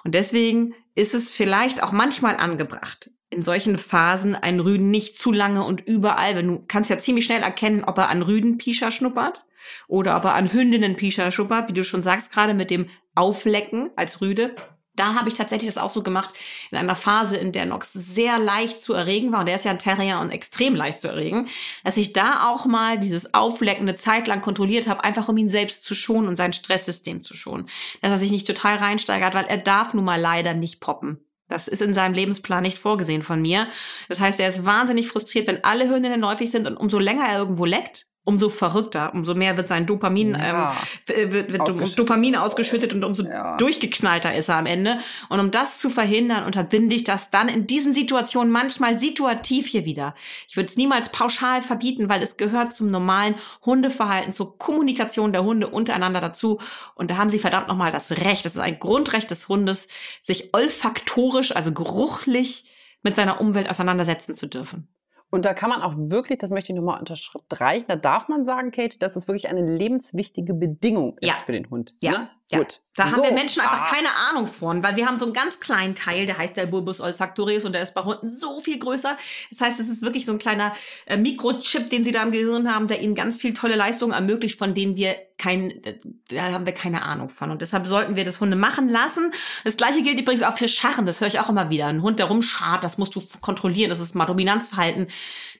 [0.04, 5.32] Und deswegen ist es vielleicht auch manchmal angebracht, in solchen Phasen einen Rüden nicht zu
[5.32, 9.44] lange und überall, wenn du kannst ja ziemlich schnell erkennen, ob er an Rüdenpischer schnuppert
[9.86, 14.20] oder ob er an Hündinnenpischer schnuppert, wie du schon sagst, gerade mit dem Auflecken als
[14.20, 14.56] Rüde
[14.98, 16.34] da habe ich tatsächlich das auch so gemacht,
[16.70, 19.70] in einer Phase, in der Nox sehr leicht zu erregen war, und der ist ja
[19.70, 21.48] ein Terrier und extrem leicht zu erregen,
[21.84, 25.50] dass ich da auch mal dieses Auflecken eine Zeit lang kontrolliert habe, einfach um ihn
[25.50, 27.68] selbst zu schonen und sein Stresssystem zu schonen.
[28.02, 31.24] Dass er sich nicht total reinsteigert, weil er darf nun mal leider nicht poppen.
[31.48, 33.68] Das ist in seinem Lebensplan nicht vorgesehen von mir.
[34.08, 37.38] Das heißt, er ist wahnsinnig frustriert, wenn alle Hündinnen läufig sind und umso länger er
[37.38, 40.76] irgendwo leckt, umso verrückter, umso mehr wird sein Dopamin, ja,
[41.08, 41.98] ähm, wird, wird ausgeschüttet.
[41.98, 43.56] Dopamin ausgeschüttet und umso ja.
[43.56, 44.98] durchgeknallter ist er am Ende.
[45.30, 49.86] Und um das zu verhindern, unterbinde ich das dann in diesen Situationen manchmal situativ hier
[49.86, 50.14] wieder.
[50.46, 55.42] Ich würde es niemals pauschal verbieten, weil es gehört zum normalen Hundeverhalten, zur Kommunikation der
[55.42, 56.60] Hunde untereinander dazu.
[56.96, 59.88] Und da haben sie verdammt nochmal das Recht, das ist ein Grundrecht des Hundes,
[60.20, 62.66] sich olfaktorisch, also geruchlich
[63.02, 64.86] mit seiner Umwelt auseinandersetzen zu dürfen.
[65.30, 68.70] Und da kann man auch wirklich, das möchte ich nochmal unterstreichen, da darf man sagen,
[68.70, 71.34] Kate, dass es wirklich eine lebenswichtige Bedingung ist ja.
[71.34, 71.94] für den Hund.
[72.02, 72.12] Ja.
[72.12, 72.30] Ne?
[72.50, 72.58] Ja.
[72.58, 72.80] Gut.
[72.94, 73.16] Da so.
[73.16, 73.94] haben wir Menschen einfach ah.
[73.94, 77.00] keine Ahnung von, weil wir haben so einen ganz kleinen Teil, der heißt der Bulbus
[77.00, 79.18] olfactorius und der ist bei Hunden so viel größer.
[79.50, 82.72] Das heißt, es ist wirklich so ein kleiner äh, Mikrochip, den sie da im Gehirn
[82.72, 86.64] haben, der ihnen ganz viel tolle Leistungen ermöglicht, von denen wir kein, äh, da haben
[86.64, 87.50] wir keine Ahnung von.
[87.50, 89.30] Und deshalb sollten wir das Hunde machen lassen.
[89.64, 91.04] Das gleiche gilt übrigens auch für Scharren.
[91.04, 91.86] Das höre ich auch immer wieder.
[91.86, 93.90] Ein Hund, der rumscharrt, das musst du kontrollieren.
[93.90, 95.08] Das ist mal Dominanzverhalten.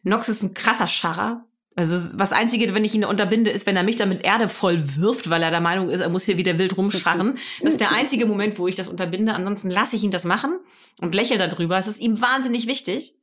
[0.05, 1.45] Nox ist ein krasser Scharrer.
[1.79, 4.83] Also was Einzige, wenn ich ihn unterbinde, ist, wenn er mich dann mit Erde voll
[4.97, 7.39] wirft, weil er der Meinung ist, er muss hier wieder wild rumscharren.
[7.63, 9.33] Das ist der einzige Moment, wo ich das unterbinde.
[9.33, 10.59] Ansonsten lasse ich ihn das machen
[11.01, 11.79] und lächle darüber.
[11.79, 13.15] Es ist ihm wahnsinnig wichtig.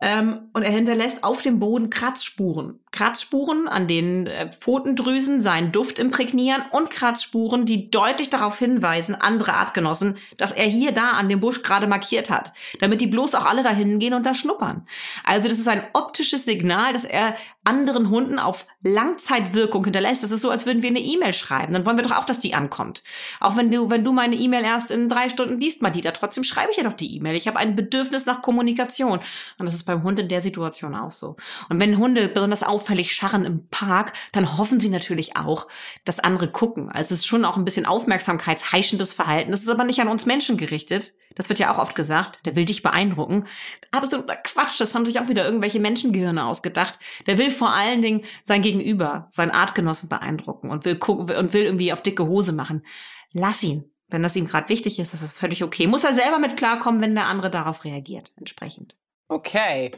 [0.00, 2.80] Ähm, und er hinterlässt auf dem Boden Kratzspuren.
[2.90, 9.54] Kratzspuren, an denen äh, Pfotendrüsen seinen Duft imprägnieren und Kratzspuren, die deutlich darauf hinweisen, andere
[9.54, 13.46] Artgenossen, dass er hier da an dem Busch gerade markiert hat, damit die bloß auch
[13.46, 14.86] alle dahin gehen und da schnuppern.
[15.24, 20.24] Also das ist ein optisches Signal, dass er anderen Hunden auf Langzeitwirkung hinterlässt.
[20.24, 21.72] Das ist so, als würden wir eine E-Mail schreiben.
[21.72, 23.04] Dann wollen wir doch auch, dass die ankommt.
[23.40, 26.72] Auch wenn du, wenn du meine E-Mail erst in drei Stunden liest, Madita, trotzdem schreibe
[26.72, 27.36] ich ja doch die E-Mail.
[27.36, 29.20] Ich habe ein Bedürfnis nach Kommunikation.
[29.58, 31.36] Und das ist beim Hund in der Situation auch so.
[31.68, 35.68] Und wenn Hunde besonders auffällig scharren im Park, dann hoffen sie natürlich auch,
[36.04, 36.90] dass andere gucken.
[36.90, 39.50] Also es ist schon auch ein bisschen aufmerksamkeitsheischendes Verhalten.
[39.50, 41.14] Das ist aber nicht an uns Menschen gerichtet.
[41.34, 42.44] Das wird ja auch oft gesagt.
[42.46, 43.46] Der will dich beeindrucken.
[43.90, 44.80] Absoluter Quatsch.
[44.80, 46.98] Das haben sich auch wieder irgendwelche Menschengehirne ausgedacht.
[47.26, 51.64] Der will vor allen Dingen sein Gegenüber, seinen Artgenossen beeindrucken und will gucken und will
[51.64, 52.84] irgendwie auf dicke Hose machen.
[53.32, 53.84] Lass ihn.
[54.08, 55.86] Wenn das ihm gerade wichtig ist, das ist völlig okay.
[55.86, 58.94] Muss er selber mit klarkommen, wenn der andere darauf reagiert, entsprechend.
[59.32, 59.92] Okay.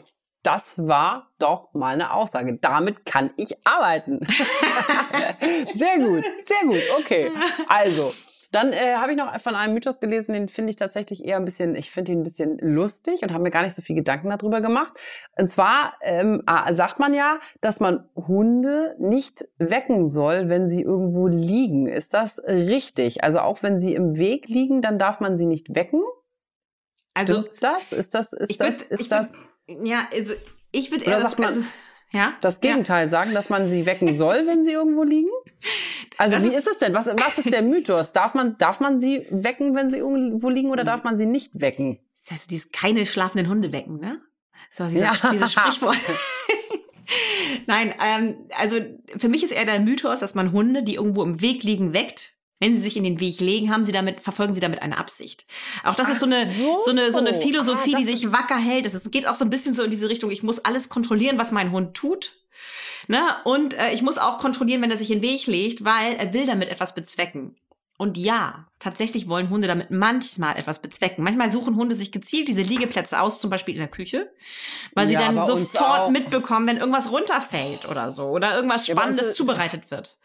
[0.44, 2.58] Das war doch mal eine Aussage.
[2.60, 4.20] Damit kann ich arbeiten.
[5.72, 6.82] sehr gut, sehr gut.
[6.98, 7.32] Okay.
[7.66, 8.12] Also,
[8.52, 11.44] dann äh, habe ich noch von einem Mythos gelesen, den finde ich tatsächlich eher ein
[11.44, 14.30] bisschen, ich finde ihn ein bisschen lustig und habe mir gar nicht so viel Gedanken
[14.30, 14.92] darüber gemacht.
[15.36, 21.26] Und zwar ähm, sagt man ja, dass man Hunde nicht wecken soll, wenn sie irgendwo
[21.26, 21.88] liegen.
[21.88, 23.24] Ist das richtig?
[23.24, 26.00] Also auch wenn sie im Weg liegen, dann darf man sie nicht wecken?
[27.14, 27.92] Also Stimmt das?
[27.92, 29.42] Ist das, ist das, würd, ist das?
[29.66, 30.35] Würd, ja, also
[30.72, 31.62] ich würde eher, sagt man, also,
[32.11, 33.09] ja, das Gegenteil ja.
[33.09, 35.31] sagen, dass man sie wecken soll, wenn sie irgendwo liegen?
[36.18, 36.94] Also das wie ist es denn?
[36.94, 38.12] Was, was ist der Mythos?
[38.12, 41.61] Darf man, darf man sie wecken, wenn sie irgendwo liegen oder darf man sie nicht
[41.61, 41.98] wecken?
[42.22, 44.20] Das heißt, die ist keine schlafenden Hunde wecken, ne?
[44.70, 45.31] So, dieser, ja.
[45.33, 45.98] dieses Sprichwort.
[47.66, 48.79] Nein, ähm, also
[49.16, 52.33] für mich ist eher der Mythos, dass man Hunde, die irgendwo im Weg liegen, weckt.
[52.60, 55.44] Wenn sie sich in den Weg legen, haben sie damit, verfolgen sie damit eine Absicht.
[55.82, 56.80] Auch das Ach ist so eine, so.
[56.84, 58.86] so eine, so eine Philosophie, ah, die sich wacker hält.
[58.86, 61.52] Es geht auch so ein bisschen so in diese Richtung, ich muss alles kontrollieren, was
[61.52, 62.36] mein Hund tut.
[63.08, 63.20] Ne?
[63.44, 66.32] Und äh, ich muss auch kontrollieren, wenn er sich in den Weg legt, weil er
[66.32, 67.56] will damit etwas bezwecken.
[67.96, 71.22] Und ja, tatsächlich wollen Hunde damit manchmal etwas bezwecken.
[71.22, 74.32] Manchmal suchen Hunde sich gezielt diese Liegeplätze aus, zum Beispiel in der Küche,
[74.94, 79.32] weil ja, sie dann sofort mitbekommen, wenn irgendwas runterfällt oder so oder irgendwas Spannendes ja,
[79.34, 80.16] zubereitet wird.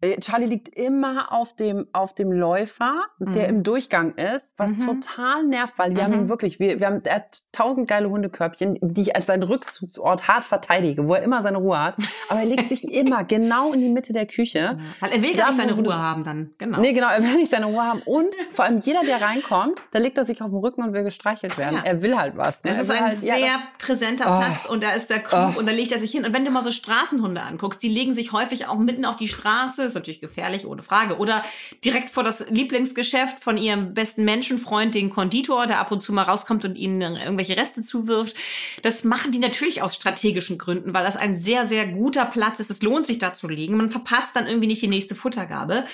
[0.00, 3.32] Äh, Charlie liegt immer auf dem, auf dem Läufer, mhm.
[3.32, 4.86] der im Durchgang ist, was mhm.
[4.86, 6.04] total nervt, weil wir mhm.
[6.04, 9.42] haben ihn wirklich, wir, wir haben, er hat tausend geile Hundekörbchen, die ich als seinen
[9.42, 11.96] Rückzugsort hart verteidige, wo er immer seine Ruhe hat.
[12.28, 14.58] Aber er legt sich immer genau in die Mitte der Küche.
[14.58, 14.78] Ja.
[15.00, 16.78] Weil er will gar nicht seine Ruhe haben dann, genau.
[16.78, 18.02] Nee, genau, er will nicht seine Ruhe haben.
[18.04, 21.04] Und vor allem jeder, der reinkommt, da legt er sich auf den Rücken und will
[21.04, 21.76] gestreichelt werden.
[21.76, 21.82] Ja.
[21.84, 22.62] Er will halt was.
[22.64, 22.70] Ne?
[22.70, 24.38] Das ist ein halt, sehr ja, präsenter oh.
[24.38, 25.58] Platz und da ist der Krug oh.
[25.58, 26.26] und da legt er sich hin.
[26.26, 29.28] Und wenn du mal so Straßenhunde anguckst, die legen sich häufig auch mitten auf die
[29.28, 31.18] Straße, ist natürlich gefährlich, ohne Frage.
[31.18, 31.44] Oder
[31.84, 36.22] direkt vor das Lieblingsgeschäft von ihrem besten Menschenfreund, den Konditor, der ab und zu mal
[36.22, 38.36] rauskommt und ihnen irgendwelche Reste zuwirft.
[38.82, 42.70] Das machen die natürlich aus strategischen Gründen, weil das ein sehr, sehr guter Platz ist.
[42.70, 43.76] Es lohnt sich da zu liegen.
[43.76, 45.84] Man verpasst dann irgendwie nicht die nächste Futtergabe.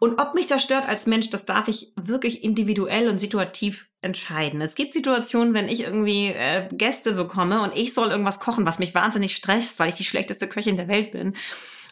[0.00, 4.62] Und ob mich das stört als Mensch, das darf ich wirklich individuell und situativ entscheiden.
[4.62, 8.78] Es gibt Situationen, wenn ich irgendwie äh, Gäste bekomme und ich soll irgendwas kochen, was
[8.78, 11.36] mich wahnsinnig stresst, weil ich die schlechteste Köchin der Welt bin.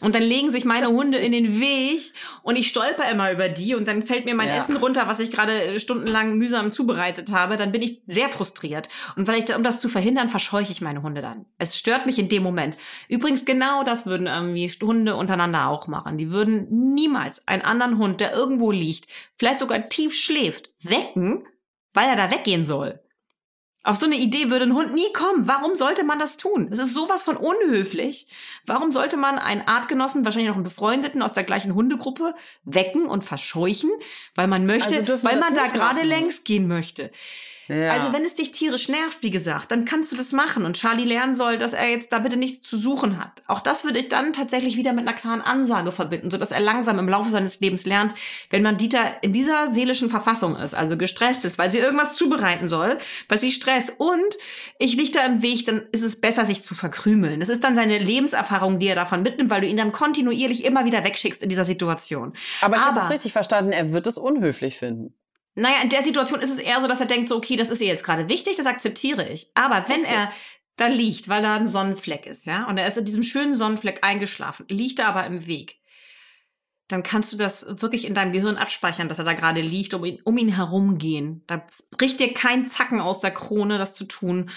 [0.00, 3.74] Und dann legen sich meine Hunde in den Weg und ich stolper immer über die
[3.74, 4.58] und dann fällt mir mein ja.
[4.58, 7.56] Essen runter, was ich gerade stundenlang mühsam zubereitet habe.
[7.56, 8.88] Dann bin ich sehr frustriert.
[9.16, 11.46] Und vielleicht, um das zu verhindern, verscheuche ich meine Hunde dann.
[11.58, 12.76] Es stört mich in dem Moment.
[13.08, 16.18] Übrigens, genau das würden irgendwie Hunde untereinander auch machen.
[16.18, 21.44] Die würden niemals einen anderen Hund, der irgendwo liegt, vielleicht sogar tief schläft, wecken,
[21.92, 23.00] weil er da weggehen soll.
[23.84, 25.46] Auf so eine Idee würde ein Hund nie kommen.
[25.46, 26.68] Warum sollte man das tun?
[26.70, 28.26] Es ist sowas von unhöflich.
[28.66, 33.24] Warum sollte man einen Artgenossen, wahrscheinlich noch einen Befreundeten aus der gleichen Hundegruppe, wecken und
[33.24, 33.90] verscheuchen,
[34.34, 37.12] weil man möchte, also weil man da gerade längs gehen möchte?
[37.68, 37.88] Ja.
[37.88, 41.04] Also wenn es dich tierisch nervt, wie gesagt, dann kannst du das machen und Charlie
[41.04, 43.42] lernen soll, dass er jetzt da bitte nichts zu suchen hat.
[43.46, 46.98] Auch das würde ich dann tatsächlich wieder mit einer klaren Ansage verbinden, sodass er langsam
[46.98, 48.14] im Laufe seines Lebens lernt,
[48.48, 52.68] wenn man Dieter in dieser seelischen Verfassung ist, also gestresst ist, weil sie irgendwas zubereiten
[52.68, 52.96] soll,
[53.28, 54.38] was sie stresst und
[54.78, 57.40] ich liege da im Weg, dann ist es besser, sich zu verkrümeln.
[57.40, 60.86] Das ist dann seine Lebenserfahrung, die er davon mitnimmt, weil du ihn dann kontinuierlich immer
[60.86, 62.32] wieder wegschickst in dieser Situation.
[62.62, 65.14] Aber ich habe es richtig verstanden, er wird es unhöflich finden.
[65.58, 67.80] Naja, in der Situation ist es eher so, dass er denkt, so, okay, das ist
[67.80, 69.48] ihr jetzt gerade wichtig, das akzeptiere ich.
[69.54, 70.14] Aber wenn okay.
[70.14, 70.32] er
[70.76, 74.04] da liegt, weil da ein Sonnenfleck ist, ja, und er ist in diesem schönen Sonnenfleck
[74.04, 75.78] eingeschlafen, liegt er aber im Weg,
[76.86, 80.04] dann kannst du das wirklich in deinem Gehirn abspeichern, dass er da gerade liegt, um
[80.04, 81.42] ihn, um ihn herum gehen.
[81.46, 84.50] Da bricht dir kein Zacken aus der Krone, das zu tun.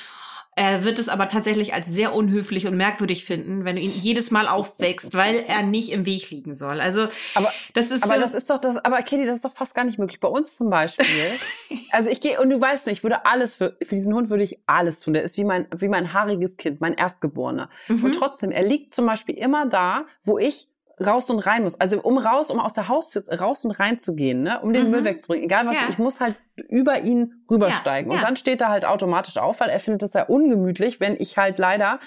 [0.62, 4.30] Er wird es aber tatsächlich als sehr unhöflich und merkwürdig finden, wenn du ihn jedes
[4.30, 6.80] Mal aufwächst, weil er nicht im Weg liegen soll.
[6.80, 8.78] Also aber das ist, aber so, das ist doch das.
[8.78, 10.20] Aber Kitty, das ist doch fast gar nicht möglich.
[10.20, 11.08] Bei uns zum Beispiel.
[11.90, 14.44] also ich gehe und du weißt nicht, ich würde alles für für diesen Hund würde
[14.44, 15.16] ich alles tun.
[15.16, 17.68] Der ist wie mein wie mein haariges Kind, mein Erstgeborener.
[17.88, 18.04] Mhm.
[18.04, 20.68] Und trotzdem, er liegt zum Beispiel immer da, wo ich
[21.02, 21.80] raus und rein muss.
[21.80, 24.60] Also um raus, um aus der Haustür raus und rein zu gehen, ne?
[24.62, 24.92] um den mhm.
[24.92, 25.46] Müll wegzubringen.
[25.46, 25.88] Egal was, ja.
[25.90, 26.36] ich muss halt
[26.70, 28.12] über ihn rübersteigen.
[28.12, 28.22] Ja, ja.
[28.22, 31.38] Und dann steht er halt automatisch auf, weil er findet es sehr ungemütlich, wenn ich
[31.38, 32.00] halt leider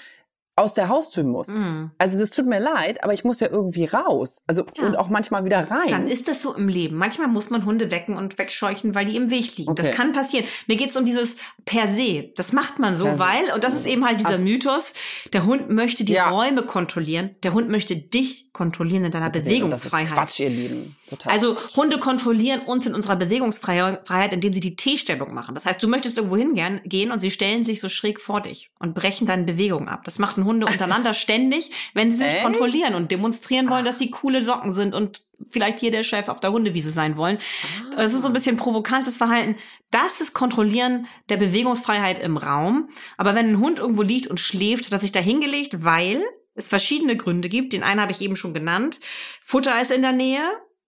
[0.57, 1.49] aus der Haustür muss.
[1.49, 1.91] Mhm.
[1.97, 4.43] Also das tut mir leid, aber ich muss ja irgendwie raus.
[4.47, 4.85] Also ja.
[4.85, 5.89] und auch manchmal wieder rein.
[5.89, 6.95] Dann ist das so im Leben.
[6.95, 9.71] Manchmal muss man Hunde wecken und wegscheuchen, weil die im Weg liegen.
[9.71, 9.83] Okay.
[9.83, 10.45] Das kann passieren.
[10.67, 12.31] Mir geht's um dieses per se.
[12.37, 14.93] Das macht man so, per weil, und das ist eben halt dieser also, Mythos,
[15.33, 16.29] der Hund möchte die ja.
[16.29, 17.35] Räume kontrollieren.
[17.43, 20.17] Der Hund möchte dich kontrollieren in deiner okay, Bewegungsfreiheit.
[20.17, 20.95] Das ist Quatsch, ihr Lieben.
[21.09, 21.75] Total also Quatsch.
[21.75, 25.53] Hunde kontrollieren uns in unserer Bewegungsfreiheit, indem sie die T-Stellung machen.
[25.53, 28.95] Das heißt, du möchtest irgendwo hingehen und sie stellen sich so schräg vor dich und
[28.95, 30.03] brechen deine Bewegung ab.
[30.05, 32.43] Das macht ein Hunde untereinander ständig, wenn sie sich Echt?
[32.43, 36.39] kontrollieren und demonstrieren wollen, dass sie coole Socken sind und vielleicht hier der Chef auf
[36.39, 37.37] der Hundewiese sein wollen.
[37.37, 37.95] Ah.
[37.97, 39.55] Das ist so ein bisschen provokantes Verhalten.
[39.91, 42.89] Das ist Kontrollieren der Bewegungsfreiheit im Raum.
[43.17, 46.23] Aber wenn ein Hund irgendwo liegt und schläft, hat er sich da hingelegt, weil
[46.55, 47.73] es verschiedene Gründe gibt.
[47.73, 48.99] Den einen habe ich eben schon genannt.
[49.43, 50.41] Futter ist in der Nähe.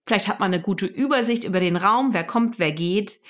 [0.08, 3.20] Vielleicht hat man eine gute Übersicht über den Raum, wer kommt, wer geht.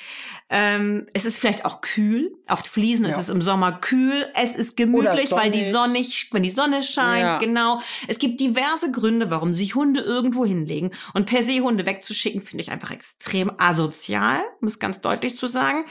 [0.49, 2.31] Ähm, es ist vielleicht auch kühl.
[2.47, 3.11] Auf Fliesen ja.
[3.11, 4.29] ist es im Sommer kühl.
[4.35, 7.39] Es ist gemütlich, weil die Sonne, wenn die Sonne scheint, ja.
[7.41, 7.81] genau.
[8.07, 10.93] Es gibt diverse Gründe, warum sich Hunde irgendwo hinlegen.
[11.15, 15.49] Und per se Hunde wegzuschicken, finde ich einfach extrem asozial, um es ganz deutlich zu
[15.49, 15.85] sagen.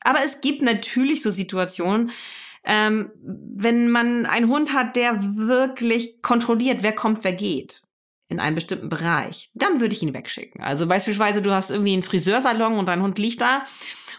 [0.00, 2.10] Aber es gibt natürlich so Situationen,
[2.64, 7.83] ähm, wenn man einen Hund hat, der wirklich kontrolliert, wer kommt, wer geht
[8.34, 10.62] in einem bestimmten Bereich, dann würde ich ihn wegschicken.
[10.62, 13.62] Also beispielsweise, du hast irgendwie einen Friseursalon und dein Hund liegt da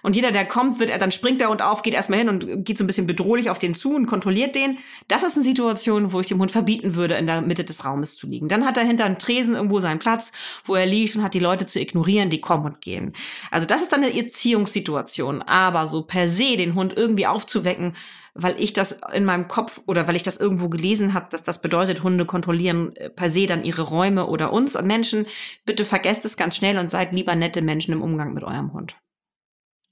[0.05, 2.63] und jeder, der kommt, wird er, dann springt der Hund auf, geht erstmal hin und
[2.63, 4.77] geht so ein bisschen bedrohlich auf den zu und kontrolliert den.
[5.07, 8.15] Das ist eine Situation, wo ich dem Hund verbieten würde, in der Mitte des Raumes
[8.15, 8.47] zu liegen.
[8.47, 10.31] Dann hat er hinter einem Tresen irgendwo seinen Platz,
[10.63, 13.13] wo er liegt und hat die Leute zu ignorieren, die kommen und gehen.
[13.49, 15.41] Also das ist dann eine Erziehungssituation.
[15.41, 17.95] Aber so per se den Hund irgendwie aufzuwecken,
[18.35, 21.61] weil ich das in meinem Kopf oder weil ich das irgendwo gelesen habe, dass das
[21.61, 25.25] bedeutet, Hunde kontrollieren äh, per se dann ihre Räume oder uns Menschen.
[25.65, 28.95] Bitte vergesst es ganz schnell und seid lieber nette Menschen im Umgang mit eurem Hund.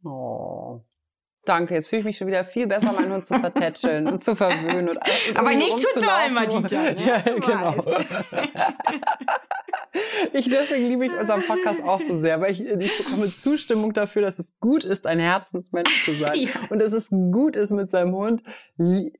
[0.03, 0.81] Oh.
[1.45, 4.33] Danke, jetzt fühle ich mich schon wieder viel besser, meinen Hund zu vertätscheln und zu
[4.33, 4.87] verwöhnen.
[4.89, 4.99] Und,
[5.35, 6.77] Aber nicht zu doll, Madita.
[6.77, 6.95] Ne?
[7.05, 7.75] Ja, genau.
[10.33, 14.21] ich, deswegen liebe ich unseren Podcast auch so sehr, weil ich, ich bekomme Zustimmung dafür,
[14.21, 16.33] dass es gut ist, ein Herzensmensch zu sein.
[16.35, 16.49] ja.
[16.69, 18.43] Und dass es gut ist, mit seinem Hund,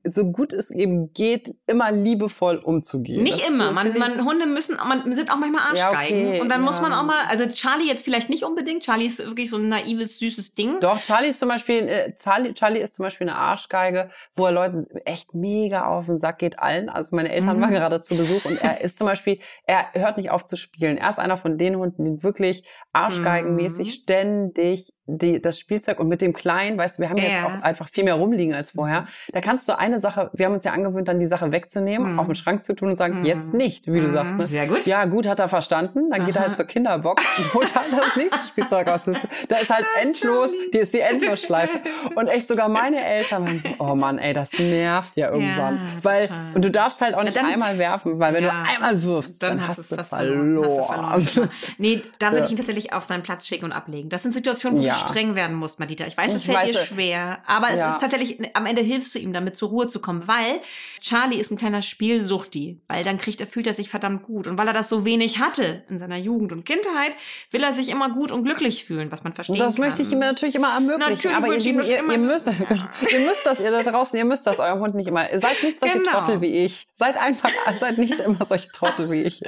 [0.04, 3.22] so gut es eben geht, immer liebevoll umzugehen.
[3.22, 3.72] Nicht das immer.
[3.72, 6.20] Man, man, Hunde müssen, man sind auch manchmal Arschgeigen.
[6.20, 6.66] Ja, okay, und dann ja.
[6.66, 8.82] muss man auch mal, also Charlie jetzt vielleicht nicht unbedingt.
[8.82, 10.80] Charlie ist wirklich so ein naives, süßes Ding.
[10.80, 14.86] Doch, Charlie zum Beispiel, äh, Charlie, Charlie ist zum Beispiel eine Arschgeige, wo er Leuten
[15.04, 16.88] echt mega auf den Sack geht, allen.
[16.88, 17.62] Also meine Eltern mhm.
[17.62, 20.98] waren gerade zu Besuch und er ist zum Beispiel, er hört nicht auf zu spielen.
[20.98, 23.92] Er ist einer von den Hunden, die wirklich arschgeigenmäßig mhm.
[23.92, 27.24] ständig die, das Spielzeug und mit dem Kleinen, weißt du, wir haben ja.
[27.24, 29.02] jetzt auch einfach viel mehr rumliegen als vorher.
[29.02, 29.06] Mhm.
[29.32, 32.18] Da kannst du eine Sache, wir haben uns ja angewöhnt, dann die Sache wegzunehmen, mhm.
[32.18, 33.26] auf den Schrank zu tun und sagen, mhm.
[33.26, 34.38] jetzt nicht, wie du sagst.
[34.38, 34.46] Ne?
[34.46, 34.86] Sehr gut.
[34.86, 36.10] Ja, gut, hat er verstanden.
[36.10, 36.26] Dann Aha.
[36.26, 39.04] geht er halt zur Kinderbox und holt halt das nächste Spielzeug aus.
[39.04, 41.80] Das, da ist halt endlos, die ist die Endlosschleife.
[42.14, 45.76] Und echt sogar meine Eltern waren so, oh Mann, ey, das nervt ja irgendwann.
[45.76, 48.70] Ja, weil, und du darfst halt auch nicht dann, einmal werfen, weil wenn ja, du
[48.70, 50.62] einmal wirfst, dann, dann hast, du verloren.
[50.62, 51.20] verloren.
[51.20, 51.50] verloren.
[51.78, 54.08] nee, da würde ich ihn tatsächlich auf seinen Platz schicken und ablegen.
[54.08, 56.06] Das sind Situationen, wo du streng werden musst, Madita.
[56.06, 59.18] Ich weiß, es fällt weiß, dir schwer, aber es ist tatsächlich, am Ende hilfst du
[59.18, 60.60] ihm damit zur Ruhe zu kommen, weil
[61.00, 64.46] Charlie ist ein kleiner Spielsuchti, weil dann kriegt er, fühlt er sich verdammt gut.
[64.46, 67.12] Und weil er das so wenig hatte in seiner Jugend und Kindheit,
[67.50, 69.60] will er sich immer gut und glücklich fühlen, was man versteht.
[69.60, 71.12] Das möchte ich ihm natürlich immer ermöglichen.
[71.12, 72.48] Natürlich aber ihr, Lieben, ihr, ihr, müsst,
[73.12, 75.26] ihr müsst das, ihr da draußen, ihr müsst das eurem Hund nicht immer.
[75.38, 76.10] Seid nicht solche genau.
[76.10, 76.86] Trottel wie ich.
[76.94, 79.42] Seid einfach, seid nicht immer solche Trottel wie ich.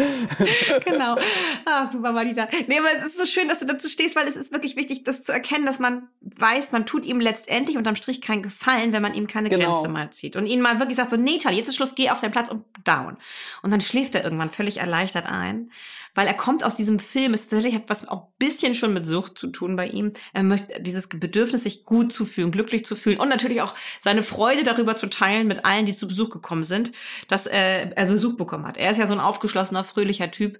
[0.84, 1.16] genau.
[1.64, 2.48] Ah, super, Marita.
[2.66, 5.04] Nee, aber es ist so schön, dass du dazu stehst, weil es ist wirklich wichtig,
[5.04, 9.02] das zu erkennen, dass man weiß, man tut ihm letztendlich unterm Strich keinen Gefallen, wenn
[9.02, 9.72] man ihm keine genau.
[9.72, 10.36] Grenze mal zieht.
[10.36, 12.50] Und ihn mal wirklich sagt so, nee, Charlie, jetzt ist Schluss, geh auf deinen Platz
[12.50, 13.16] und down.
[13.62, 15.70] Und dann schläft er irgendwann völlig erleichtert ein
[16.14, 17.34] weil er kommt aus diesem Film.
[17.34, 20.12] Es tatsächlich hat was auch bisschen schon mit Sucht zu tun bei ihm.
[20.32, 24.22] Er möchte dieses Bedürfnis, sich gut zu fühlen, glücklich zu fühlen und natürlich auch seine
[24.22, 26.92] Freude darüber zu teilen mit allen, die zu Besuch gekommen sind,
[27.28, 28.76] dass äh, er Besuch bekommen hat.
[28.76, 30.58] Er ist ja so ein aufgeschlossener, fröhlicher Typ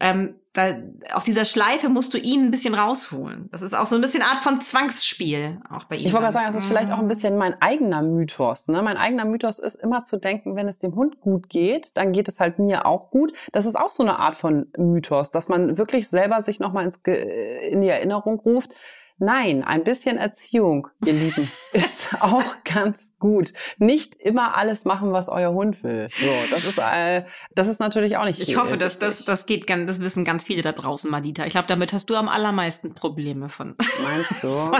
[0.00, 0.76] ähm, da,
[1.12, 3.48] aus dieser Schleife musst du ihn ein bisschen rausholen.
[3.50, 6.06] Das ist auch so ein bisschen Art von Zwangsspiel auch bei ihm.
[6.06, 8.68] Ich wollte mal sagen, das ist vielleicht auch ein bisschen mein eigener Mythos.
[8.68, 8.80] Ne?
[8.82, 12.28] Mein eigener Mythos ist immer zu denken, wenn es dem Hund gut geht, dann geht
[12.28, 13.32] es halt mir auch gut.
[13.52, 17.80] Das ist auch so eine Art von Mythos, dass man wirklich selber sich nochmal in
[17.80, 18.70] die Erinnerung ruft,
[19.18, 23.52] Nein, ein bisschen Erziehung, ihr Lieben, ist auch ganz gut.
[23.78, 26.08] Nicht immer alles machen, was euer Hund will.
[26.20, 27.24] So, das ist, äh,
[27.54, 28.40] das ist natürlich auch nicht.
[28.40, 31.46] Ich hoffe, dass das, das geht das wissen ganz viele da draußen, Madita.
[31.46, 33.76] Ich glaube, damit hast du am allermeisten Probleme von.
[34.02, 34.48] Meinst du?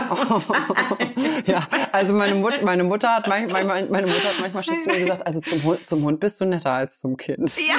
[1.46, 4.98] ja, also meine Mutter, meine Mutter hat manchmal, meine Mutter hat manchmal schon zu mir
[4.98, 7.56] gesagt, also zum Hund, zum Hund bist du netter als zum Kind.
[7.56, 7.76] Ja.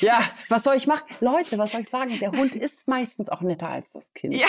[0.00, 1.04] ja, was soll ich machen?
[1.20, 2.18] Leute, was soll ich sagen?
[2.18, 4.34] Der Hund ist meistens auch netter als das Kind.
[4.34, 4.46] Ja.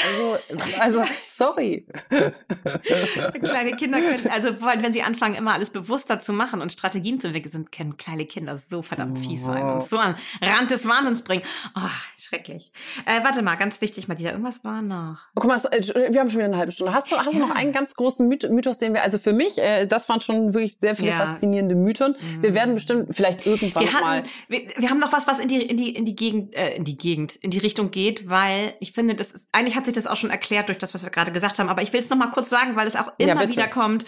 [0.80, 1.04] Also, also
[1.38, 1.86] sorry.
[3.44, 7.28] kleine Kinder können, also wenn sie anfangen, immer alles bewusster zu machen und Strategien zu
[7.28, 11.44] entwickeln, können kleine Kinder so verdammt fies sein und so an Rand des Wahnsinns bringen.
[11.76, 11.82] Oh,
[12.18, 12.72] schrecklich.
[13.06, 15.18] Äh, warte mal, ganz wichtig, Madita, irgendwas war noch.
[15.36, 16.94] Guck mal, äh, wir haben schon wieder eine halbe Stunde.
[16.94, 17.40] Hast du, hast ja.
[17.40, 20.54] du noch einen ganz großen Mythos, den wir, also für mich, äh, das waren schon
[20.54, 21.18] wirklich sehr viele ja.
[21.18, 22.16] faszinierende Mythen.
[22.42, 22.56] Wir mhm.
[22.56, 24.24] werden bestimmt vielleicht irgendwann wir hatten, mal.
[24.48, 26.84] Wir, wir, haben noch was, was in die, in die, in die Gegend, äh, in
[26.84, 30.08] die Gegend, in die Richtung geht, weil ich finde, das ist, eigentlich hat sich das
[30.08, 32.18] auch schon erklärt durch das, was wir gerade gesagt haben, aber ich will es noch
[32.18, 34.06] mal kurz sagen, weil es auch immer ja, wieder kommt.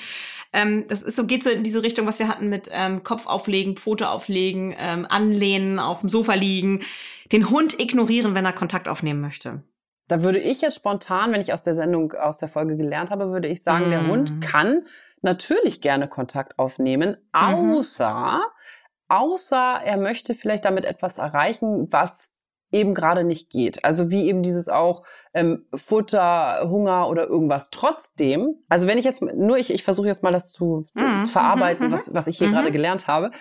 [0.53, 3.27] Ähm, das ist so, geht so in diese Richtung, was wir hatten mit ähm, Kopf
[3.27, 6.81] auflegen, Pfote auflegen, ähm, anlehnen, auf dem Sofa liegen,
[7.31, 9.63] den Hund ignorieren, wenn er Kontakt aufnehmen möchte.
[10.07, 13.31] Da würde ich jetzt spontan, wenn ich aus der Sendung, aus der Folge gelernt habe,
[13.31, 13.91] würde ich sagen, mm.
[13.91, 14.39] der Hund mhm.
[14.39, 14.85] kann
[15.21, 17.39] natürlich gerne Kontakt aufnehmen, mhm.
[17.77, 18.43] außer, mhm.
[19.09, 22.34] außer er möchte vielleicht damit etwas erreichen, was
[22.71, 23.83] eben gerade nicht geht.
[23.83, 27.69] Also wie eben dieses auch ähm, Futter, Hunger oder irgendwas.
[27.69, 31.23] Trotzdem, also wenn ich jetzt nur ich, ich versuche jetzt mal das zu, mhm.
[31.23, 31.91] zu verarbeiten, mhm.
[31.91, 32.53] was, was ich hier mhm.
[32.53, 33.31] gerade gelernt habe.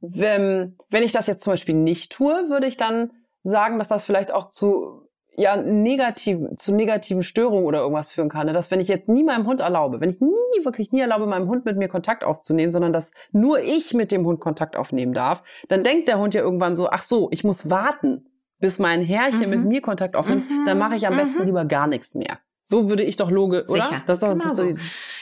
[0.00, 3.10] Wenn, wenn ich das jetzt zum Beispiel nicht tue, würde ich dann
[3.42, 8.46] sagen, dass das vielleicht auch zu ja negativ zu negativen Störungen oder irgendwas führen kann.
[8.46, 8.52] Ne?
[8.52, 11.48] Dass wenn ich jetzt nie meinem Hund erlaube, wenn ich nie wirklich nie erlaube, meinem
[11.48, 15.44] Hund mit mir Kontakt aufzunehmen, sondern dass nur ich mit dem Hund Kontakt aufnehmen darf,
[15.68, 18.27] dann denkt der Hund ja irgendwann so, ach so, ich muss warten,
[18.60, 19.50] bis mein Herrchen mhm.
[19.50, 20.64] mit mir Kontakt aufnimmt, mhm.
[20.64, 21.46] dann mache ich am besten mhm.
[21.46, 22.38] lieber gar nichts mehr.
[22.70, 23.82] So würde ich doch logisch, oder?
[23.82, 24.02] Sicher.
[24.06, 24.74] Das doch, genau das so.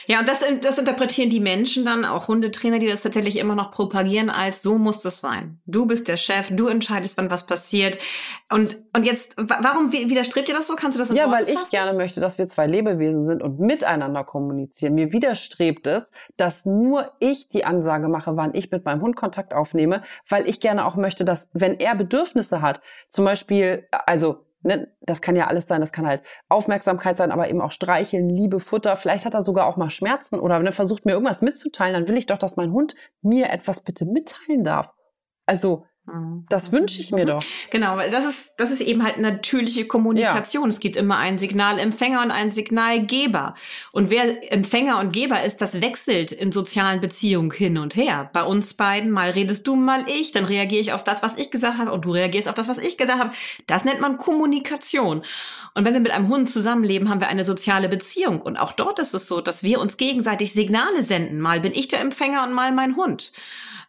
[0.05, 3.71] Ja, und das, das interpretieren die Menschen dann, auch Hundetrainer, die das tatsächlich immer noch
[3.71, 5.61] propagieren, als so muss das sein.
[5.65, 7.99] Du bist der Chef, du entscheidest, wann was passiert.
[8.51, 10.75] Und, und jetzt, warum widerstrebt dir das so?
[10.75, 13.61] Kannst du das in Ja, weil ich gerne möchte, dass wir zwei Lebewesen sind und
[13.61, 14.95] miteinander kommunizieren.
[14.95, 19.53] Mir widerstrebt es, dass nur ich die Ansage mache, wann ich mit meinem Hund Kontakt
[19.53, 24.91] aufnehme, weil ich gerne auch möchte, dass, wenn er Bedürfnisse hat, zum Beispiel, also ne,
[25.01, 28.59] das kann ja alles sein, das kann halt Aufmerksamkeit sein, aber eben auch Streicheln, Liebe,
[28.59, 28.97] Futter.
[28.97, 32.17] Vielleicht hat er sogar auch mal Schmerzen oder ne, versucht mir irgendwas mitzuteilen, dann will
[32.17, 34.91] ich doch, dass mein Hund mir etwas bitte mitteilen darf.
[35.45, 35.85] Also.
[36.49, 37.43] Das wünsche ich mir doch.
[37.69, 40.69] Genau, weil das ist, das ist eben halt natürliche Kommunikation.
[40.69, 40.73] Ja.
[40.73, 43.55] Es gibt immer einen Signalempfänger und einen Signalgeber.
[43.91, 48.29] Und wer Empfänger und Geber ist, das wechselt in sozialen Beziehungen hin und her.
[48.31, 51.51] Bei uns beiden, mal redest du, mal ich, dann reagiere ich auf das, was ich
[51.51, 53.31] gesagt habe und du reagierst auf das, was ich gesagt habe.
[53.67, 55.23] Das nennt man Kommunikation.
[55.73, 58.41] Und wenn wir mit einem Hund zusammenleben, haben wir eine soziale Beziehung.
[58.41, 61.41] Und auch dort ist es so, dass wir uns gegenseitig Signale senden.
[61.41, 63.33] Mal bin ich der Empfänger und mal mein Hund.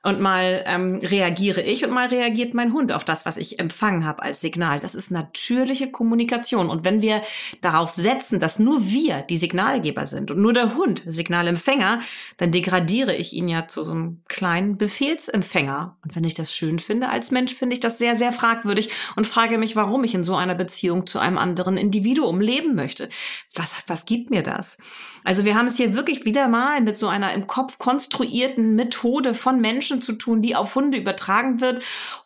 [0.03, 4.05] Und mal ähm, reagiere ich und mal reagiert mein Hund auf das, was ich empfangen
[4.05, 4.81] habe als Signal.
[4.81, 6.71] Das ist natürliche Kommunikation.
[6.71, 7.23] Und wenn wir
[7.61, 12.01] darauf setzen, dass nur wir die Signalgeber sind und nur der Hund Signalempfänger,
[12.37, 15.97] dann degradiere ich ihn ja zu so einem kleinen Befehlsempfänger.
[16.05, 19.27] Und wenn ich das schön finde als Mensch, finde ich das sehr, sehr fragwürdig und
[19.27, 23.09] frage mich, warum ich in so einer Beziehung zu einem anderen Individuum leben möchte.
[23.55, 24.77] Was, was gibt mir das?
[25.25, 29.35] Also wir haben es hier wirklich wieder mal mit so einer im Kopf konstruierten Methode
[29.35, 31.83] von Menschen zu tun, die auf Hunde übertragen wird,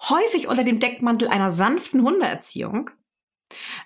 [0.08, 2.90] häufig unter dem Deckmantel einer sanften Hundeerziehung.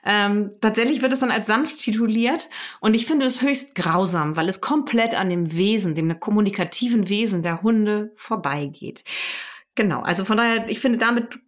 [0.04, 2.48] Ähm, tatsächlich wird es dann als sanft tituliert
[2.80, 7.42] und ich finde es höchst grausam, weil es komplett an dem Wesen, dem kommunikativen Wesen
[7.42, 9.04] der Hunde vorbeigeht.
[9.74, 11.40] Genau, also von daher, ich finde, damit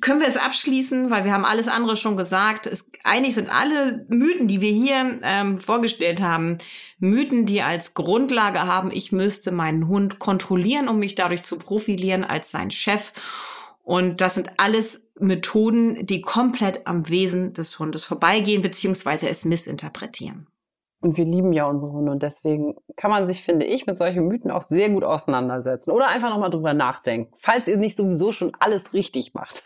[0.00, 2.66] können wir es abschließen, weil wir haben alles andere schon gesagt.
[2.66, 6.58] Es, eigentlich sind alle Mythen, die wir hier ähm, vorgestellt haben,
[6.98, 12.24] Mythen, die als Grundlage haben, ich müsste meinen Hund kontrollieren, um mich dadurch zu profilieren
[12.24, 13.12] als sein Chef.
[13.84, 20.48] Und das sind alles Methoden, die komplett am Wesen des Hundes vorbeigehen, beziehungsweise es missinterpretieren.
[21.00, 24.26] Und wir lieben ja unsere Hunde und deswegen kann man sich, finde ich, mit solchen
[24.26, 28.52] Mythen auch sehr gut auseinandersetzen oder einfach nochmal drüber nachdenken, falls ihr nicht sowieso schon
[28.58, 29.64] alles richtig macht.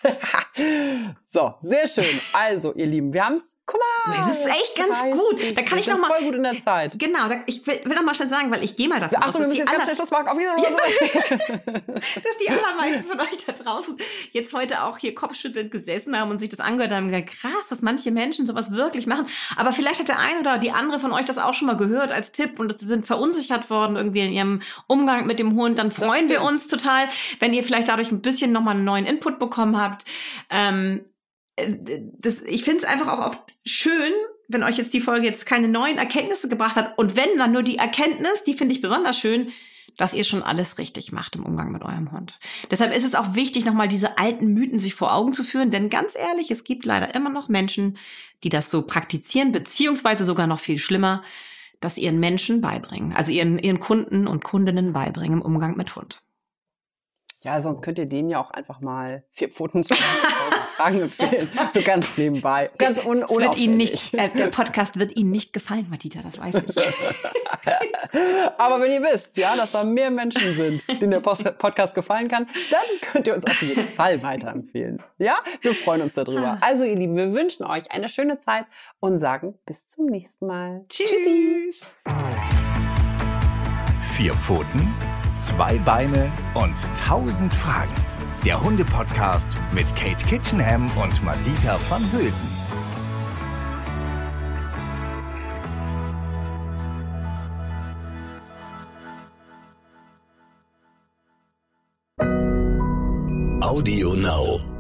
[1.25, 2.21] so, sehr schön.
[2.33, 3.58] Also, ihr Lieben, wir haben's.
[3.69, 4.17] Guck mal.
[4.17, 5.13] Das ist echt ganz 30.
[5.13, 5.57] gut.
[5.59, 6.99] Da kann ich noch mal voll gut in der Zeit.
[6.99, 9.31] Genau, da, ich will, will noch mal schnell sagen, weil ich gehe mal davon Ach
[9.31, 10.27] so, wir müssen jetzt ganz schnell Schluss machen.
[10.27, 10.75] Auf Wiedersehen.
[11.95, 13.99] dass die allermeisten von euch da draußen
[14.33, 17.69] jetzt heute auch hier kopfschüttelnd gesessen haben und sich das angehört haben und gesagt, krass,
[17.69, 19.27] dass manche Menschen sowas wirklich machen.
[19.57, 22.11] Aber vielleicht hat der eine oder die andere von euch das auch schon mal gehört
[22.11, 26.31] als Tipp und sind verunsichert worden irgendwie in ihrem Umgang mit dem Hund, dann freuen
[26.31, 27.07] wir uns total,
[27.39, 30.07] wenn ihr vielleicht dadurch ein bisschen nochmal einen neuen Input bekommen habt.
[30.49, 31.18] Ähm, äh,
[32.19, 34.13] das, ich finde es einfach auch oft schön,
[34.49, 37.63] wenn euch jetzt die Folge jetzt keine neuen Erkenntnisse gebracht hat und wenn dann nur
[37.63, 39.49] die Erkenntnis, die finde ich besonders schön,
[39.97, 42.39] dass ihr schon alles richtig macht im Umgang mit eurem Hund.
[42.71, 45.91] Deshalb ist es auch wichtig, nochmal diese alten Mythen sich vor Augen zu führen, denn
[45.91, 47.99] ganz ehrlich, es gibt leider immer noch Menschen,
[48.45, 51.25] die das so praktizieren, beziehungsweise sogar noch viel schlimmer,
[51.81, 56.23] das ihren Menschen beibringen, also ihren, ihren Kunden und Kundinnen beibringen im Umgang mit Hund.
[57.41, 59.95] Ja, sonst könnt ihr denen ja auch einfach mal vier Pfoten zu
[60.79, 61.51] Fragen empfehlen.
[61.73, 62.71] So ganz nebenbei.
[62.79, 66.55] Ganz un wird Ihnen nicht, äh, Der Podcast wird Ihnen nicht gefallen, Matita, das weiß
[66.67, 66.77] ich.
[68.59, 72.47] Aber wenn ihr wisst, ja, dass da mehr Menschen sind, denen der Podcast gefallen kann,
[72.71, 75.03] dann könnt ihr uns auf jeden Fall weiterempfehlen.
[75.19, 76.47] Ja, wir freuen uns darüber.
[76.47, 76.59] Ah.
[76.61, 78.65] Also, ihr Lieben, wir wünschen euch eine schöne Zeit
[79.01, 80.85] und sagen bis zum nächsten Mal.
[80.89, 81.11] Tschüss.
[81.11, 81.71] Tschüssi.
[84.01, 84.95] Vier Pfoten
[85.39, 87.95] Zwei Beine und tausend Fragen.
[88.45, 92.49] Der Hunde-Podcast mit Kate Kitchenham und Madita van Hülsen.
[103.61, 104.78] Audio Now.